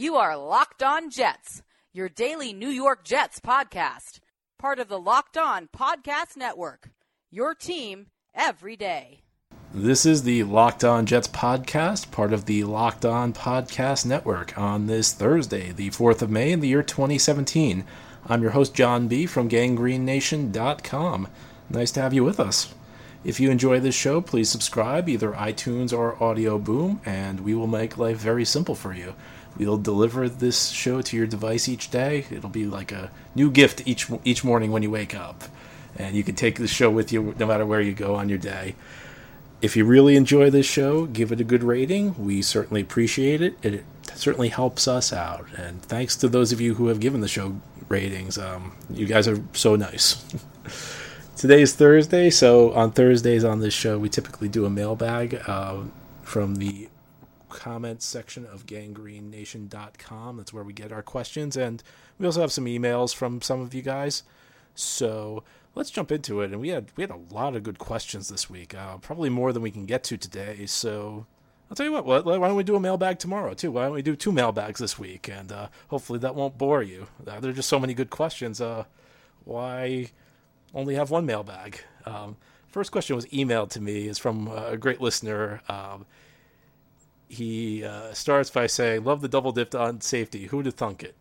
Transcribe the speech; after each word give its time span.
You 0.00 0.16
are 0.16 0.34
Locked 0.34 0.82
On 0.82 1.10
Jets, 1.10 1.62
your 1.92 2.08
daily 2.08 2.54
New 2.54 2.70
York 2.70 3.04
Jets 3.04 3.38
podcast, 3.38 4.20
part 4.58 4.78
of 4.78 4.88
the 4.88 4.98
Locked 4.98 5.36
On 5.36 5.68
Podcast 5.76 6.38
Network. 6.38 6.88
Your 7.30 7.54
team 7.54 8.06
every 8.34 8.76
day. 8.76 9.20
This 9.74 10.06
is 10.06 10.22
the 10.22 10.44
Locked 10.44 10.84
On 10.84 11.04
Jets 11.04 11.28
podcast, 11.28 12.10
part 12.12 12.32
of 12.32 12.46
the 12.46 12.64
Locked 12.64 13.04
On 13.04 13.34
Podcast 13.34 14.06
Network, 14.06 14.56
on 14.56 14.86
this 14.86 15.12
Thursday, 15.12 15.70
the 15.70 15.90
4th 15.90 16.22
of 16.22 16.30
May 16.30 16.50
in 16.50 16.60
the 16.60 16.68
year 16.68 16.82
2017. 16.82 17.84
I'm 18.26 18.40
your 18.40 18.52
host, 18.52 18.74
John 18.74 19.06
B. 19.06 19.26
from 19.26 19.50
GangGreenNation.com. 19.50 21.28
Nice 21.68 21.90
to 21.90 22.00
have 22.00 22.14
you 22.14 22.24
with 22.24 22.40
us. 22.40 22.72
If 23.22 23.38
you 23.38 23.50
enjoy 23.50 23.80
this 23.80 23.94
show, 23.94 24.22
please 24.22 24.48
subscribe, 24.48 25.10
either 25.10 25.32
iTunes 25.32 25.92
or 25.92 26.16
Audio 26.24 26.58
Boom, 26.58 27.02
and 27.04 27.40
we 27.40 27.54
will 27.54 27.66
make 27.66 27.98
life 27.98 28.16
very 28.16 28.46
simple 28.46 28.74
for 28.74 28.94
you. 28.94 29.14
We'll 29.56 29.78
deliver 29.78 30.28
this 30.28 30.70
show 30.70 31.02
to 31.02 31.16
your 31.16 31.26
device 31.26 31.68
each 31.68 31.90
day. 31.90 32.26
It'll 32.30 32.50
be 32.50 32.66
like 32.66 32.92
a 32.92 33.10
new 33.34 33.50
gift 33.50 33.82
each 33.86 34.10
each 34.24 34.44
morning 34.44 34.70
when 34.70 34.82
you 34.82 34.90
wake 34.90 35.14
up, 35.14 35.44
and 35.96 36.16
you 36.16 36.22
can 36.22 36.34
take 36.34 36.56
the 36.56 36.68
show 36.68 36.90
with 36.90 37.12
you 37.12 37.34
no 37.38 37.46
matter 37.46 37.66
where 37.66 37.80
you 37.80 37.92
go 37.92 38.14
on 38.14 38.28
your 38.28 38.38
day. 38.38 38.74
If 39.60 39.76
you 39.76 39.84
really 39.84 40.16
enjoy 40.16 40.48
this 40.48 40.64
show, 40.64 41.04
give 41.04 41.32
it 41.32 41.40
a 41.40 41.44
good 41.44 41.62
rating. 41.62 42.14
We 42.18 42.40
certainly 42.40 42.80
appreciate 42.80 43.42
it. 43.42 43.62
It 43.62 43.84
certainly 44.14 44.48
helps 44.48 44.88
us 44.88 45.12
out. 45.12 45.46
And 45.56 45.82
thanks 45.82 46.16
to 46.16 46.28
those 46.28 46.52
of 46.52 46.60
you 46.60 46.74
who 46.74 46.86
have 46.86 46.98
given 47.00 47.20
the 47.20 47.28
show 47.28 47.60
ratings. 47.88 48.38
Um, 48.38 48.72
you 48.88 49.06
guys 49.06 49.28
are 49.28 49.42
so 49.52 49.76
nice. 49.76 50.24
Today 51.36 51.62
is 51.62 51.74
Thursday, 51.74 52.28
so 52.28 52.72
on 52.72 52.92
Thursdays 52.92 53.44
on 53.44 53.60
this 53.60 53.72
show, 53.72 53.98
we 53.98 54.08
typically 54.10 54.48
do 54.48 54.66
a 54.66 54.70
mailbag 54.70 55.42
uh, 55.46 55.78
from 56.22 56.56
the 56.56 56.89
comments 57.50 58.06
section 58.06 58.46
of 58.46 58.66
ganggreennation.com. 58.66 60.36
That's 60.36 60.52
where 60.52 60.64
we 60.64 60.72
get 60.72 60.92
our 60.92 61.02
questions. 61.02 61.56
And 61.56 61.82
we 62.18 62.26
also 62.26 62.40
have 62.40 62.52
some 62.52 62.66
emails 62.66 63.14
from 63.14 63.42
some 63.42 63.60
of 63.60 63.74
you 63.74 63.82
guys. 63.82 64.22
So 64.74 65.42
let's 65.74 65.90
jump 65.90 66.10
into 66.10 66.40
it. 66.40 66.52
And 66.52 66.60
we 66.60 66.68
had 66.68 66.90
we 66.96 67.02
had 67.02 67.10
a 67.10 67.34
lot 67.34 67.54
of 67.56 67.62
good 67.62 67.78
questions 67.78 68.28
this 68.28 68.48
week, 68.48 68.74
uh, 68.74 68.96
probably 68.98 69.28
more 69.28 69.52
than 69.52 69.62
we 69.62 69.70
can 69.70 69.86
get 69.86 70.02
to 70.04 70.16
today. 70.16 70.66
So 70.66 71.26
I'll 71.70 71.76
tell 71.76 71.86
you 71.86 71.92
what, 71.92 72.04
why 72.04 72.36
don't 72.36 72.56
we 72.56 72.64
do 72.64 72.74
a 72.74 72.80
mailbag 72.80 73.18
tomorrow 73.20 73.54
too? 73.54 73.70
Why 73.70 73.84
don't 73.84 73.94
we 73.94 74.02
do 74.02 74.16
two 74.16 74.32
mailbags 74.32 74.80
this 74.80 74.98
week? 74.98 75.28
And 75.28 75.52
uh, 75.52 75.68
hopefully 75.88 76.18
that 76.18 76.34
won't 76.34 76.58
bore 76.58 76.82
you. 76.82 77.06
Uh, 77.24 77.38
there 77.38 77.50
are 77.50 77.54
just 77.54 77.68
so 77.68 77.78
many 77.78 77.94
good 77.94 78.10
questions. 78.10 78.60
Uh, 78.60 78.84
why 79.44 80.10
only 80.74 80.96
have 80.96 81.10
one 81.10 81.26
mailbag? 81.26 81.80
Um, 82.06 82.36
first 82.68 82.90
question 82.90 83.14
was 83.14 83.26
emailed 83.26 83.70
to 83.70 83.80
me. 83.80 84.08
is 84.08 84.18
from 84.18 84.48
a 84.48 84.76
great 84.76 85.00
listener. 85.00 85.60
Um, 85.68 86.06
he 87.30 87.84
uh, 87.84 88.12
starts 88.12 88.50
by 88.50 88.66
saying, 88.66 89.04
"Love 89.04 89.20
the 89.20 89.28
double 89.28 89.52
dip 89.52 89.74
on 89.74 90.00
safety. 90.00 90.46
Who'd 90.46 90.66
have 90.66 90.74
thunk 90.74 91.02
it?" 91.04 91.14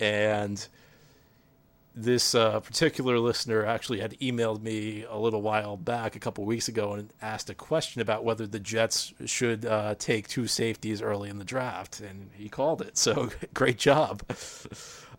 And 0.00 0.66
this 1.94 2.34
uh, 2.34 2.60
particular 2.60 3.18
listener 3.18 3.64
actually 3.64 4.00
had 4.00 4.18
emailed 4.20 4.62
me 4.62 5.04
a 5.08 5.16
little 5.16 5.40
while 5.40 5.76
back, 5.76 6.14
a 6.14 6.18
couple 6.18 6.44
weeks 6.44 6.68
ago, 6.68 6.92
and 6.92 7.10
asked 7.22 7.48
a 7.48 7.54
question 7.54 8.02
about 8.02 8.24
whether 8.24 8.46
the 8.46 8.58
Jets 8.60 9.14
should 9.24 9.64
uh, 9.64 9.94
take 9.94 10.28
two 10.28 10.46
safeties 10.46 11.00
early 11.00 11.30
in 11.30 11.38
the 11.38 11.44
draft, 11.44 12.00
and 12.00 12.30
he 12.34 12.48
called 12.48 12.82
it. 12.82 12.98
So 12.98 13.30
great 13.54 13.78
job. 13.78 14.22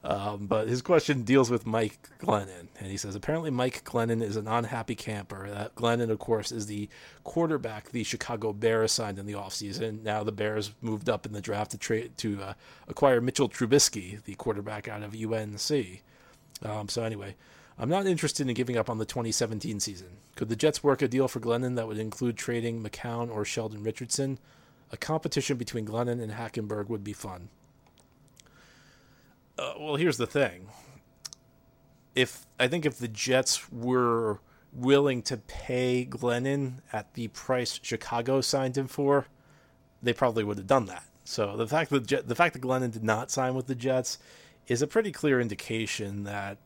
Um, 0.04 0.46
but 0.46 0.68
his 0.68 0.82
question 0.82 1.24
deals 1.24 1.50
with 1.50 1.66
Mike 1.66 1.98
Glennon, 2.20 2.68
and 2.80 2.90
he 2.90 2.98
says 2.98 3.16
apparently 3.16 3.50
Mike 3.50 3.84
Glennon 3.84 4.22
is 4.22 4.38
an 4.38 4.48
unhappy 4.48 4.96
camper. 4.96 5.50
That 5.50 5.76
Glennon, 5.76 6.10
of 6.10 6.20
course, 6.20 6.52
is 6.52 6.68
the 6.68 6.88
quarterback 7.24 7.90
the 7.90 8.04
Chicago 8.04 8.54
Bears 8.54 8.92
signed 8.92 9.20
in 9.20 9.26
the 9.26 9.34
offseason. 9.34 10.04
Now 10.04 10.24
the 10.24 10.32
Bears 10.32 10.72
moved 10.82 11.10
up 11.10 11.26
in 11.26 11.34
the 11.34 11.42
draft 11.42 11.72
to 11.72 11.78
trade 11.78 12.18
to 12.20 12.42
uh, 12.42 12.54
acquire 12.88 13.20
Mitchell 13.20 13.50
Trubisky, 13.50 14.24
the 14.24 14.36
quarterback 14.36 14.88
out 14.88 15.04
of 15.04 15.16
UNC. 15.16 16.04
Um, 16.64 16.90
so 16.90 17.04
anyway, 17.04 17.36
I'm 17.78 17.90
not 17.90 18.08
interested 18.08 18.48
in 18.48 18.54
giving 18.54 18.78
up 18.78 18.90
on 18.90 19.00
the 19.00 19.06
2017 19.06 19.80
season. 19.80 20.18
Could 20.36 20.50
the 20.50 20.56
Jets 20.56 20.84
work 20.84 21.02
a 21.02 21.08
deal 21.08 21.28
for 21.28 21.40
Glennon 21.40 21.76
that 21.76 21.88
would 21.88 22.00
include 22.00 22.38
trading 22.38 22.84
McCown 22.84 23.30
or 23.30 23.46
Sheldon 23.46 23.84
Richardson? 23.84 24.40
A 24.92 24.98
competition 24.98 25.58
between 25.58 25.86
Glennon 25.86 26.22
and 26.22 26.32
Hackenberg 26.32 26.88
would 26.88 27.04
be 27.04 27.14
fun. 27.14 27.50
Uh, 29.58 29.74
well, 29.80 29.96
here's 29.96 30.18
the 30.18 30.28
thing. 30.28 30.68
If 32.16 32.46
I 32.60 32.68
think 32.68 32.86
if 32.86 32.98
the 32.98 33.08
Jets 33.08 33.72
were 33.72 34.40
willing 34.74 35.22
to 35.24 35.38
pay 35.38 36.08
Glennon 36.10 36.80
at 36.94 37.14
the 37.14 37.28
price 37.30 37.80
Chicago 37.82 38.42
signed 38.42 38.78
him 38.78 38.88
for, 38.88 39.28
they 40.02 40.14
probably 40.14 40.44
would 40.44 40.58
have 40.58 40.68
done 40.68 40.86
that. 40.86 41.04
So 41.24 41.58
the 41.58 41.68
fact 41.68 41.92
that 41.92 42.28
the 42.28 42.36
fact 42.36 42.54
that 42.54 42.62
Glennon 42.62 42.92
did 42.92 43.04
not 43.04 43.32
sign 43.32 43.56
with 43.56 43.68
the 43.68 43.76
Jets 43.76 44.18
is 44.68 44.82
a 44.82 44.88
pretty 44.88 45.12
clear 45.12 45.40
indication 45.40 46.24
that 46.24 46.58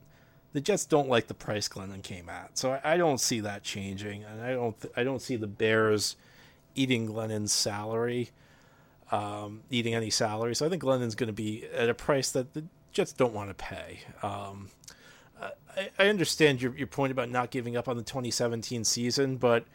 the 0.54 0.62
Jets 0.62 0.86
don't 0.86 1.10
like 1.10 1.28
the 1.28 1.34
price 1.34 1.68
Glennon 1.68 2.04
came 2.04 2.30
at. 2.30 2.58
So 2.58 2.74
I, 2.74 2.94
I 2.94 2.98
don't 2.98 3.20
see 3.20 3.40
that 3.40 3.64
changing, 3.64 4.24
and 4.24 4.42
I 4.42 4.54
don't 4.54 4.80
th- 4.80 4.94
I 4.96 5.04
don't 5.04 5.22
see 5.22 5.36
the 5.36 5.48
Bears 5.48 6.16
eating 6.76 7.08
Glennon's 7.08 7.54
salary, 7.54 8.30
um, 9.12 9.64
eating 9.70 9.94
any 9.94 10.10
salary. 10.10 10.56
So 10.56 10.66
I 10.66 10.70
think 10.70 10.84
Glennon's 10.84 11.16
going 11.16 11.28
to 11.28 11.34
be 11.34 11.66
at 11.74 11.90
a 11.90 11.94
price 11.94 12.32
that 12.32 12.54
the 12.54 12.66
Jets 12.92 13.14
don't 13.14 13.34
want 13.34 13.50
to 13.50 13.54
pay. 13.54 14.00
Um, 14.22 14.70
I, 15.76 15.90
I, 15.98 16.08
understand 16.08 16.62
your 16.62 16.76
your 16.78 16.88
point 16.88 17.12
about 17.12 17.30
not 17.30 17.50
giving 17.50 17.76
up 17.76 17.88
on 17.88 17.98
the 17.98 18.04
2017 18.04 18.84
season, 18.84 19.38
but 19.38 19.66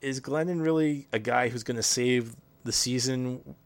is 0.00 0.20
Glennon 0.20 0.62
really 0.62 1.08
a 1.12 1.18
guy 1.18 1.48
who's 1.48 1.62
going 1.62 1.76
to 1.76 1.82
save 1.82 2.36
the 2.64 2.72
season 2.72 3.56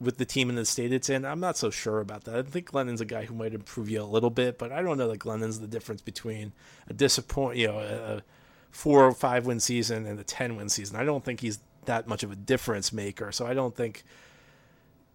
with 0.00 0.18
the 0.18 0.24
team 0.24 0.50
in 0.50 0.56
the 0.56 0.64
state 0.64 0.92
it's 0.92 1.08
in, 1.08 1.24
I'm 1.24 1.40
not 1.40 1.56
so 1.56 1.70
sure 1.70 2.00
about 2.00 2.24
that. 2.24 2.36
I 2.36 2.42
think 2.42 2.70
Glennon's 2.70 3.00
a 3.00 3.06
guy 3.06 3.24
who 3.24 3.34
might 3.34 3.54
improve 3.54 3.88
you 3.88 4.02
a 4.02 4.04
little 4.04 4.30
bit, 4.30 4.58
but 4.58 4.70
I 4.70 4.82
don't 4.82 4.98
know 4.98 5.08
that 5.08 5.18
Glennon's 5.18 5.60
the 5.60 5.66
difference 5.66 6.02
between 6.02 6.52
a 6.88 6.92
disappoint, 6.92 7.56
you 7.56 7.68
know, 7.68 7.78
a 7.78 8.22
four 8.70 9.06
or 9.06 9.12
five 9.12 9.46
win 9.46 9.60
season 9.60 10.06
and 10.06 10.20
a 10.20 10.24
ten 10.24 10.56
win 10.56 10.68
season. 10.68 10.96
I 10.96 11.04
don't 11.04 11.24
think 11.24 11.40
he's 11.40 11.60
that 11.86 12.06
much 12.06 12.22
of 12.22 12.30
a 12.30 12.36
difference 12.36 12.92
maker. 12.92 13.32
So 13.32 13.46
I 13.46 13.54
don't 13.54 13.74
think 13.74 14.04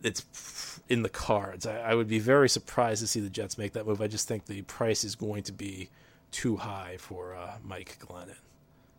it's 0.03 0.81
in 0.89 1.03
the 1.03 1.09
cards. 1.09 1.65
I, 1.65 1.79
I 1.79 1.95
would 1.95 2.07
be 2.07 2.19
very 2.19 2.49
surprised 2.49 3.01
to 3.01 3.07
see 3.07 3.19
the 3.19 3.29
Jets 3.29 3.57
make 3.57 3.73
that 3.73 3.85
move. 3.85 4.01
I 4.01 4.07
just 4.07 4.27
think 4.27 4.45
the 4.45 4.61
price 4.63 5.03
is 5.03 5.15
going 5.15 5.43
to 5.43 5.51
be 5.51 5.89
too 6.31 6.57
high 6.57 6.97
for 6.99 7.35
uh, 7.35 7.55
Mike 7.63 7.97
Glennon. 7.99 8.37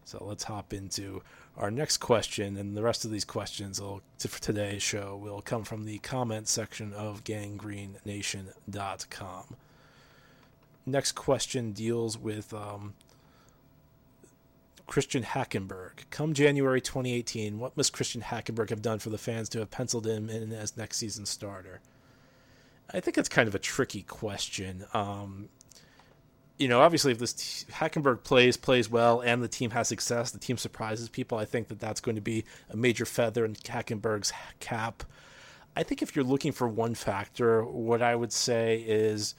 So 0.04 0.24
let's 0.24 0.44
hop 0.44 0.72
into 0.72 1.22
our 1.56 1.70
next 1.70 1.98
question, 1.98 2.56
and 2.56 2.76
the 2.76 2.82
rest 2.82 3.04
of 3.04 3.10
these 3.10 3.24
questions 3.24 3.78
for 3.78 4.00
today's 4.40 4.82
show 4.82 5.16
will 5.16 5.40
come 5.40 5.64
from 5.64 5.84
the 5.84 5.98
comment 5.98 6.48
section 6.48 6.92
of 6.92 7.24
ganggreennation.com. 7.24 9.56
Next 10.84 11.12
question 11.12 11.70
deals 11.72 12.18
with 12.18 12.52
um, 12.52 12.94
Christian 14.92 15.22
Hackenberg. 15.22 16.04
Come 16.10 16.34
January 16.34 16.82
2018, 16.82 17.58
what 17.58 17.74
must 17.78 17.94
Christian 17.94 18.20
Hackenberg 18.20 18.68
have 18.68 18.82
done 18.82 18.98
for 18.98 19.08
the 19.08 19.16
fans 19.16 19.48
to 19.48 19.60
have 19.60 19.70
penciled 19.70 20.06
him 20.06 20.28
in 20.28 20.52
as 20.52 20.76
next 20.76 20.98
season's 20.98 21.30
starter? 21.30 21.80
I 22.92 23.00
think 23.00 23.16
it's 23.16 23.30
kind 23.30 23.48
of 23.48 23.54
a 23.54 23.58
tricky 23.58 24.02
question. 24.02 24.84
Um, 24.92 25.48
you 26.58 26.68
know, 26.68 26.82
obviously, 26.82 27.10
if 27.10 27.18
this 27.18 27.32
t- 27.32 27.72
Hackenberg 27.72 28.22
plays 28.22 28.58
plays 28.58 28.90
well 28.90 29.22
and 29.22 29.42
the 29.42 29.48
team 29.48 29.70
has 29.70 29.88
success, 29.88 30.30
the 30.30 30.38
team 30.38 30.58
surprises 30.58 31.08
people. 31.08 31.38
I 31.38 31.46
think 31.46 31.68
that 31.68 31.80
that's 31.80 32.02
going 32.02 32.16
to 32.16 32.20
be 32.20 32.44
a 32.68 32.76
major 32.76 33.06
feather 33.06 33.46
in 33.46 33.54
Hackenberg's 33.54 34.30
cap. 34.60 35.04
I 35.74 35.84
think 35.84 36.02
if 36.02 36.14
you're 36.14 36.22
looking 36.22 36.52
for 36.52 36.68
one 36.68 36.94
factor, 36.94 37.64
what 37.64 38.02
I 38.02 38.14
would 38.14 38.30
say 38.30 38.84
is 38.86 39.36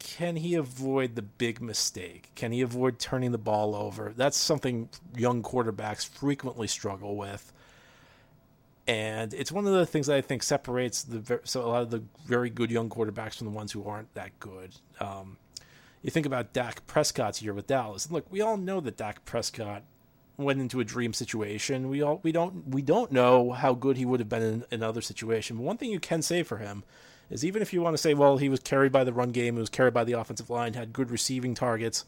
can 0.00 0.36
he 0.36 0.54
avoid 0.54 1.14
the 1.14 1.22
big 1.22 1.60
mistake? 1.60 2.30
Can 2.34 2.52
he 2.52 2.62
avoid 2.62 2.98
turning 2.98 3.32
the 3.32 3.38
ball 3.38 3.76
over? 3.76 4.12
That's 4.16 4.36
something 4.36 4.88
young 5.14 5.42
quarterbacks 5.42 6.08
frequently 6.08 6.66
struggle 6.66 7.16
with. 7.16 7.52
And 8.88 9.32
it's 9.34 9.52
one 9.52 9.66
of 9.66 9.72
the 9.72 9.86
things 9.86 10.06
that 10.06 10.16
I 10.16 10.22
think 10.22 10.42
separates 10.42 11.02
the 11.02 11.40
so 11.44 11.62
a 11.62 11.68
lot 11.68 11.82
of 11.82 11.90
the 11.90 12.02
very 12.24 12.50
good 12.50 12.70
young 12.70 12.88
quarterbacks 12.88 13.36
from 13.36 13.46
the 13.46 13.52
ones 13.52 13.70
who 13.70 13.84
aren't 13.84 14.12
that 14.14 14.40
good. 14.40 14.74
Um, 14.98 15.36
you 16.02 16.10
think 16.10 16.26
about 16.26 16.54
Dak 16.54 16.86
Prescott's 16.86 17.42
year 17.42 17.52
with 17.52 17.66
Dallas. 17.66 18.10
Look, 18.10 18.26
we 18.32 18.40
all 18.40 18.56
know 18.56 18.80
that 18.80 18.96
Dak 18.96 19.24
Prescott 19.26 19.84
went 20.38 20.60
into 20.60 20.80
a 20.80 20.84
dream 20.84 21.12
situation. 21.12 21.90
We 21.90 22.00
all 22.00 22.20
we 22.22 22.32
don't 22.32 22.68
we 22.68 22.80
don't 22.80 23.12
know 23.12 23.52
how 23.52 23.74
good 23.74 23.98
he 23.98 24.06
would 24.06 24.18
have 24.18 24.30
been 24.30 24.42
in 24.42 24.64
another 24.70 25.02
situation. 25.02 25.58
But 25.58 25.64
one 25.64 25.76
thing 25.76 25.90
you 25.90 26.00
can 26.00 26.22
say 26.22 26.42
for 26.42 26.56
him 26.56 26.84
is 27.30 27.44
even 27.44 27.62
if 27.62 27.72
you 27.72 27.80
want 27.80 27.94
to 27.94 28.02
say, 28.02 28.12
well, 28.12 28.36
he 28.36 28.48
was 28.48 28.60
carried 28.60 28.92
by 28.92 29.04
the 29.04 29.12
run 29.12 29.30
game, 29.30 29.54
he 29.54 29.60
was 29.60 29.70
carried 29.70 29.94
by 29.94 30.04
the 30.04 30.12
offensive 30.12 30.50
line, 30.50 30.74
had 30.74 30.92
good 30.92 31.10
receiving 31.10 31.54
targets. 31.54 32.04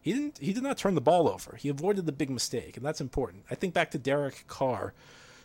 He 0.00 0.12
didn't. 0.12 0.38
He 0.38 0.52
did 0.52 0.62
not 0.62 0.78
turn 0.78 0.94
the 0.94 1.00
ball 1.00 1.28
over. 1.28 1.56
He 1.56 1.68
avoided 1.68 2.06
the 2.06 2.12
big 2.12 2.30
mistake, 2.30 2.76
and 2.76 2.86
that's 2.86 3.00
important. 3.00 3.44
I 3.50 3.56
think 3.56 3.74
back 3.74 3.90
to 3.90 3.98
Derek 3.98 4.44
Carr, 4.46 4.92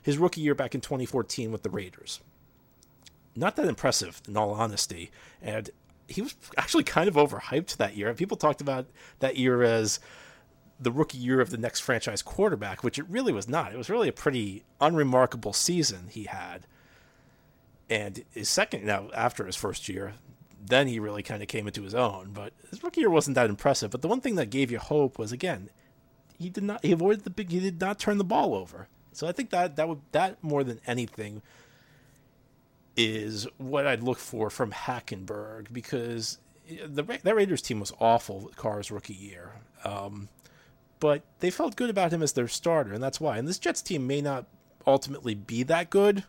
his 0.04 0.20
rookie 0.20 0.42
year 0.42 0.54
back 0.54 0.76
in 0.76 0.82
2014 0.82 1.52
with 1.52 1.64
the 1.64 1.70
Raiders. 1.70 2.20
Not 3.36 3.56
that 3.56 3.68
impressive, 3.68 4.22
in 4.28 4.38
all 4.38 4.52
honesty, 4.52 5.10
and 5.42 5.70
he 6.08 6.22
was 6.22 6.36
actually 6.58 6.84
kind 6.84 7.08
of 7.08 7.16
overhyped 7.16 7.78
that 7.78 7.96
year. 7.96 8.14
People 8.14 8.38
talked 8.38 8.62
about 8.62 8.86
that 9.20 9.38
year 9.38 9.64
as 9.64 10.00
the 10.80 10.92
rookie 10.92 11.18
year 11.18 11.40
of 11.40 11.52
the 11.52 11.58
next 11.58 11.80
franchise 11.80 12.22
quarterback, 12.22 12.84
which 12.84 13.00
it 13.00 13.06
really 13.08 13.32
was 13.32 13.48
not. 13.48 13.74
It 13.74 13.78
was 13.78 13.90
really 13.90 14.10
a 14.10 14.14
pretty 14.14 14.64
unremarkable 14.80 15.54
season 15.54 16.08
he 16.10 16.26
had. 16.26 16.66
And 17.92 18.24
his 18.34 18.48
second, 18.48 18.86
now 18.86 19.10
after 19.14 19.46
his 19.46 19.58
first 19.58 19.90
year, 19.90 20.14
then 20.66 20.88
he 20.88 20.98
really 20.98 21.24
kind 21.24 21.42
of 21.42 21.50
came 21.50 21.68
into 21.68 21.84
his 21.84 21.94
own. 21.94 22.32
But 22.34 22.54
his 22.70 22.82
rookie 22.82 23.02
year 23.02 23.10
wasn't 23.10 23.36
that 23.36 23.50
impressive. 23.50 23.92
But 23.92 24.02
the 24.02 24.08
one 24.08 24.22
thing 24.22 24.36
that 24.36 24.50
gave 24.50 24.72
you 24.72 24.80
hope 24.80 25.20
was 25.20 25.34
again, 25.34 25.70
he 26.40 26.50
did 26.50 26.64
not 26.64 26.84
he 26.84 26.94
avoided 26.94 27.26
the 27.26 27.30
big 27.30 27.52
he 27.52 27.60
did 27.60 27.82
not 27.82 28.00
turn 28.00 28.18
the 28.18 28.24
ball 28.24 28.56
over. 28.56 28.88
So 29.12 29.28
I 29.28 29.34
think 29.34 29.50
that 29.50 29.76
that 29.76 29.90
would 29.90 30.00
that 30.14 30.42
more 30.42 30.64
than 30.64 30.80
anything 30.88 31.42
is 32.96 33.46
what 33.58 33.86
I'd 33.86 34.04
look 34.04 34.20
for 34.20 34.50
from 34.50 34.72
Hackenberg 34.72 35.74
because 35.74 36.38
the 36.86 37.04
that 37.04 37.36
Raiders 37.36 37.62
team 37.62 37.82
was 37.82 37.92
awful 38.00 38.52
Carr's 38.56 38.90
rookie 38.90 39.14
year. 39.14 39.52
Um, 39.84 40.30
but 41.02 41.24
they 41.40 41.50
felt 41.50 41.76
good 41.76 41.90
about 41.90 42.14
him 42.14 42.24
as 42.24 42.32
their 42.34 42.48
starter, 42.48 42.94
and 42.94 43.04
that's 43.04 43.20
why. 43.20 43.38
And 43.38 43.48
this 43.48 43.60
Jets 43.60 43.82
team 43.82 44.08
may 44.08 44.22
not 44.22 44.46
ultimately 44.88 45.36
be 45.36 45.64
that 45.64 45.90
good. 45.90 46.24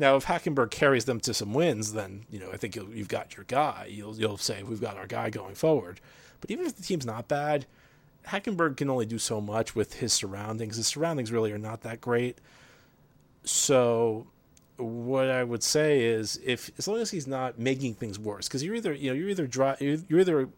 Now, 0.00 0.16
if 0.16 0.24
Hackenberg 0.24 0.70
carries 0.70 1.04
them 1.04 1.20
to 1.20 1.34
some 1.34 1.52
wins, 1.52 1.92
then 1.92 2.24
you 2.30 2.40
know 2.40 2.50
I 2.50 2.56
think 2.56 2.74
you've 2.74 3.06
got 3.06 3.36
your 3.36 3.44
guy. 3.44 3.86
You'll 3.90 4.16
you'll 4.16 4.38
say 4.38 4.62
we've 4.62 4.80
got 4.80 4.96
our 4.96 5.06
guy 5.06 5.28
going 5.28 5.54
forward. 5.54 6.00
But 6.40 6.50
even 6.50 6.64
if 6.64 6.74
the 6.74 6.82
team's 6.82 7.04
not 7.04 7.28
bad, 7.28 7.66
Hackenberg 8.28 8.78
can 8.78 8.88
only 8.88 9.04
do 9.04 9.18
so 9.18 9.42
much 9.42 9.76
with 9.76 9.94
his 9.94 10.14
surroundings. 10.14 10.76
His 10.76 10.86
surroundings 10.86 11.30
really 11.30 11.52
are 11.52 11.58
not 11.58 11.82
that 11.82 12.00
great. 12.00 12.38
So, 13.44 14.26
what 14.78 15.28
I 15.28 15.44
would 15.44 15.62
say 15.62 16.02
is, 16.02 16.40
if 16.42 16.70
as 16.78 16.88
long 16.88 17.00
as 17.00 17.10
he's 17.10 17.26
not 17.26 17.58
making 17.58 17.96
things 17.96 18.18
worse, 18.18 18.48
because 18.48 18.64
you're 18.64 18.76
either 18.76 18.94
you 18.94 19.10
know 19.10 19.14
you're 19.14 19.28
either 19.28 19.46
dry, 19.46 19.76
you're 19.80 20.20
either 20.20 20.48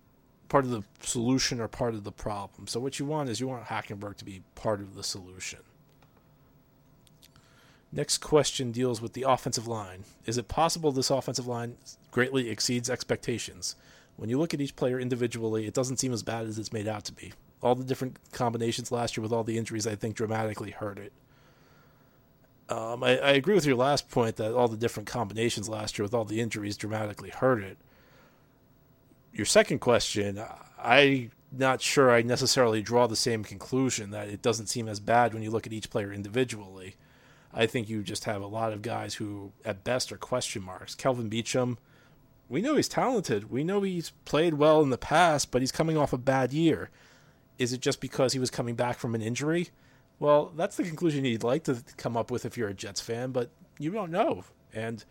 part 0.48 0.64
of 0.66 0.70
the 0.70 0.84
solution 1.00 1.60
or 1.60 1.66
part 1.66 1.94
of 1.94 2.04
the 2.04 2.12
problem. 2.12 2.68
So 2.68 2.78
what 2.78 3.00
you 3.00 3.06
want 3.06 3.28
is 3.28 3.40
you 3.40 3.48
want 3.48 3.64
Hackenberg 3.64 4.18
to 4.18 4.24
be 4.24 4.44
part 4.54 4.80
of 4.80 4.94
the 4.94 5.02
solution. 5.02 5.58
Next 7.94 8.18
question 8.18 8.72
deals 8.72 9.02
with 9.02 9.12
the 9.12 9.24
offensive 9.28 9.68
line. 9.68 10.04
Is 10.24 10.38
it 10.38 10.48
possible 10.48 10.92
this 10.92 11.10
offensive 11.10 11.46
line 11.46 11.76
greatly 12.10 12.48
exceeds 12.48 12.88
expectations? 12.88 13.76
When 14.16 14.30
you 14.30 14.38
look 14.38 14.54
at 14.54 14.60
each 14.62 14.76
player 14.76 14.98
individually, 14.98 15.66
it 15.66 15.74
doesn't 15.74 15.98
seem 15.98 16.12
as 16.12 16.22
bad 16.22 16.46
as 16.46 16.58
it's 16.58 16.72
made 16.72 16.88
out 16.88 17.04
to 17.04 17.12
be. 17.12 17.34
All 17.62 17.74
the 17.74 17.84
different 17.84 18.18
combinations 18.32 18.90
last 18.90 19.16
year 19.16 19.22
with 19.22 19.32
all 19.32 19.44
the 19.44 19.58
injuries, 19.58 19.86
I 19.86 19.94
think, 19.94 20.16
dramatically 20.16 20.70
hurt 20.70 20.98
it. 20.98 21.12
Um, 22.68 23.04
I, 23.04 23.18
I, 23.18 23.30
agree 23.32 23.54
with 23.54 23.66
your 23.66 23.76
last 23.76 24.08
point 24.08 24.36
that 24.36 24.54
all 24.54 24.68
the 24.68 24.76
different 24.76 25.06
combinations 25.06 25.68
last 25.68 25.98
year 25.98 26.04
with 26.04 26.14
all 26.14 26.24
the 26.24 26.40
injuries 26.40 26.76
dramatically 26.76 27.28
hurt 27.28 27.62
it. 27.62 27.76
Your 29.34 29.44
second 29.44 29.80
question, 29.80 30.42
I'm 30.82 31.32
not 31.50 31.82
sure 31.82 32.10
I 32.10 32.22
necessarily 32.22 32.80
draw 32.80 33.06
the 33.06 33.16
same 33.16 33.44
conclusion 33.44 34.10
that 34.12 34.28
it 34.28 34.40
doesn't 34.40 34.68
seem 34.68 34.88
as 34.88 35.00
bad 35.00 35.34
when 35.34 35.42
you 35.42 35.50
look 35.50 35.66
at 35.66 35.72
each 35.72 35.90
player 35.90 36.12
individually. 36.12 36.94
I 37.54 37.66
think 37.66 37.88
you 37.88 38.02
just 38.02 38.24
have 38.24 38.42
a 38.42 38.46
lot 38.46 38.72
of 38.72 38.82
guys 38.82 39.14
who, 39.14 39.52
at 39.64 39.84
best, 39.84 40.10
are 40.12 40.16
question 40.16 40.62
marks. 40.62 40.94
Kelvin 40.94 41.28
Beachum, 41.28 41.76
we 42.48 42.62
know 42.62 42.76
he's 42.76 42.88
talented. 42.88 43.50
We 43.50 43.64
know 43.64 43.82
he's 43.82 44.10
played 44.24 44.54
well 44.54 44.82
in 44.82 44.90
the 44.90 44.98
past, 44.98 45.50
but 45.50 45.62
he's 45.62 45.72
coming 45.72 45.96
off 45.96 46.12
a 46.12 46.18
bad 46.18 46.52
year. 46.52 46.90
Is 47.58 47.72
it 47.72 47.80
just 47.80 48.00
because 48.00 48.32
he 48.32 48.38
was 48.38 48.50
coming 48.50 48.74
back 48.74 48.98
from 48.98 49.14
an 49.14 49.22
injury? 49.22 49.68
Well, 50.18 50.52
that's 50.56 50.76
the 50.76 50.84
conclusion 50.84 51.24
you'd 51.24 51.42
like 51.42 51.64
to 51.64 51.82
come 51.96 52.16
up 52.16 52.30
with 52.30 52.44
if 52.44 52.56
you're 52.56 52.68
a 52.68 52.74
Jets 52.74 53.00
fan, 53.00 53.32
but 53.32 53.50
you 53.78 53.90
don't 53.90 54.10
know. 54.10 54.44
And 54.72 55.04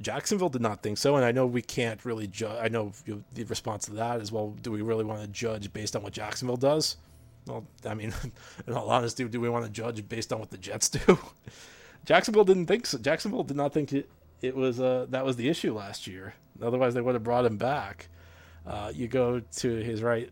Jacksonville 0.00 0.48
did 0.48 0.62
not 0.62 0.82
think 0.82 0.98
so, 0.98 1.16
and 1.16 1.24
I 1.24 1.32
know 1.32 1.46
we 1.46 1.62
can't 1.62 2.04
really 2.04 2.26
judge. 2.26 2.58
I 2.62 2.68
know 2.68 2.92
the 3.32 3.44
response 3.44 3.86
to 3.86 3.92
that 3.94 4.20
is, 4.20 4.30
well, 4.30 4.54
do 4.62 4.70
we 4.70 4.82
really 4.82 5.04
want 5.04 5.22
to 5.22 5.28
judge 5.28 5.72
based 5.72 5.96
on 5.96 6.02
what 6.02 6.12
Jacksonville 6.12 6.56
does? 6.56 6.96
Well, 7.46 7.66
I 7.84 7.94
mean, 7.94 8.12
in 8.66 8.72
all 8.74 8.90
honesty, 8.90 9.24
do 9.24 9.40
we 9.40 9.48
want 9.48 9.64
to 9.64 9.70
judge 9.70 10.06
based 10.08 10.32
on 10.32 10.40
what 10.40 10.50
the 10.50 10.58
Jets 10.58 10.88
do? 11.06 11.18
Jacksonville 12.04 12.44
didn't 12.44 12.66
think 12.66 12.86
so. 12.86 12.98
Jacksonville 12.98 13.44
did 13.44 13.56
not 13.56 13.72
think 13.72 13.92
it, 13.92 14.08
it 14.40 14.54
was 14.54 14.80
uh, 14.80 15.06
that 15.10 15.24
was 15.24 15.36
the 15.36 15.48
issue 15.48 15.74
last 15.74 16.06
year. 16.06 16.34
Otherwise, 16.62 16.94
they 16.94 17.00
would 17.00 17.14
have 17.14 17.24
brought 17.24 17.44
him 17.44 17.56
back. 17.56 18.08
Uh, 18.66 18.92
you 18.94 19.06
go 19.08 19.40
to 19.40 19.76
his 19.76 20.02
right, 20.02 20.30